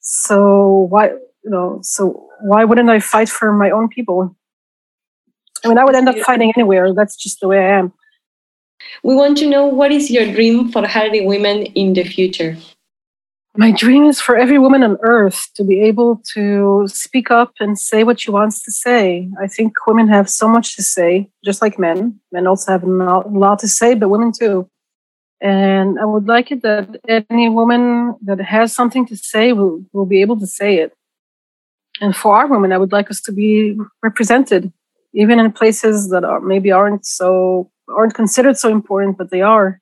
So 0.00 0.86
why, 0.90 1.08
you 1.08 1.50
know, 1.50 1.78
so 1.82 2.28
why 2.42 2.64
wouldn't 2.64 2.90
I 2.90 3.00
fight 3.00 3.30
for 3.30 3.52
my 3.52 3.70
own 3.70 3.88
people? 3.88 4.36
I 5.64 5.68
mean, 5.68 5.78
I 5.78 5.84
would 5.84 5.94
end 5.94 6.08
up 6.08 6.18
fighting 6.18 6.52
anywhere. 6.54 6.92
That's 6.92 7.16
just 7.16 7.40
the 7.40 7.48
way 7.48 7.58
I 7.58 7.78
am. 7.78 7.92
We 9.02 9.14
want 9.14 9.38
to 9.38 9.48
know 9.48 9.66
what 9.66 9.92
is 9.92 10.10
your 10.10 10.30
dream 10.32 10.70
for 10.70 10.82
Haredi 10.82 11.24
women 11.24 11.64
in 11.74 11.94
the 11.94 12.04
future? 12.04 12.56
my 13.56 13.72
dream 13.72 14.04
is 14.04 14.20
for 14.20 14.36
every 14.36 14.58
woman 14.58 14.82
on 14.82 14.96
earth 15.02 15.48
to 15.54 15.64
be 15.64 15.80
able 15.80 16.22
to 16.34 16.86
speak 16.86 17.30
up 17.30 17.52
and 17.58 17.78
say 17.78 18.04
what 18.04 18.20
she 18.20 18.30
wants 18.30 18.62
to 18.62 18.70
say. 18.70 19.28
I 19.42 19.48
think 19.48 19.74
women 19.86 20.08
have 20.08 20.30
so 20.30 20.46
much 20.46 20.76
to 20.76 20.82
say, 20.82 21.28
just 21.44 21.60
like 21.60 21.78
men. 21.78 22.20
Men 22.30 22.46
also 22.46 22.72
have 22.72 22.84
a 22.84 22.86
lot 22.86 23.58
to 23.58 23.68
say, 23.68 23.94
but 23.94 24.08
women 24.08 24.32
too. 24.32 24.68
And 25.40 25.98
I 25.98 26.04
would 26.04 26.28
like 26.28 26.52
it 26.52 26.62
that 26.62 27.00
any 27.28 27.48
woman 27.48 28.14
that 28.22 28.40
has 28.40 28.72
something 28.72 29.06
to 29.06 29.16
say 29.16 29.52
will, 29.52 29.84
will 29.92 30.06
be 30.06 30.20
able 30.20 30.38
to 30.38 30.46
say 30.46 30.78
it. 30.78 30.92
And 32.00 32.14
for 32.14 32.36
our 32.36 32.46
women, 32.46 32.72
I 32.72 32.78
would 32.78 32.92
like 32.92 33.10
us 33.10 33.20
to 33.22 33.32
be 33.32 33.76
represented, 34.02 34.72
even 35.12 35.38
in 35.38 35.52
places 35.52 36.10
that 36.10 36.24
are 36.24 36.40
maybe 36.40 36.70
aren't 36.70 37.04
so 37.04 37.70
aren't 37.88 38.14
considered 38.14 38.56
so 38.56 38.70
important, 38.70 39.18
but 39.18 39.30
they 39.30 39.42
are. 39.42 39.80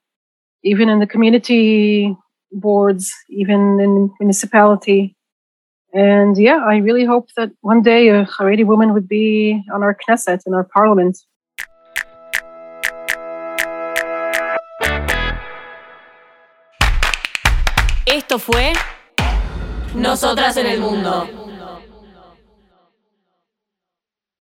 Even 0.64 0.88
in 0.88 0.98
the 0.98 1.06
community 1.06 2.16
boards, 2.52 3.12
even 3.28 3.78
in 3.80 4.10
municipality. 4.18 5.14
And 5.92 6.36
yeah, 6.36 6.58
I 6.66 6.76
really 6.78 7.04
hope 7.04 7.28
that 7.36 7.50
one 7.60 7.82
day 7.82 8.08
a 8.08 8.24
Haredi 8.24 8.64
woman 8.64 8.92
would 8.92 9.08
be 9.08 9.62
on 9.72 9.82
our 9.82 9.96
Knesset, 9.96 10.40
in 10.46 10.54
our 10.54 10.64
parliament. 10.64 11.18
Esto 18.06 18.38
fue 18.38 18.72
Nosotras 19.94 20.56
en 20.56 20.66
el 20.66 20.80
Mundo. 20.80 21.47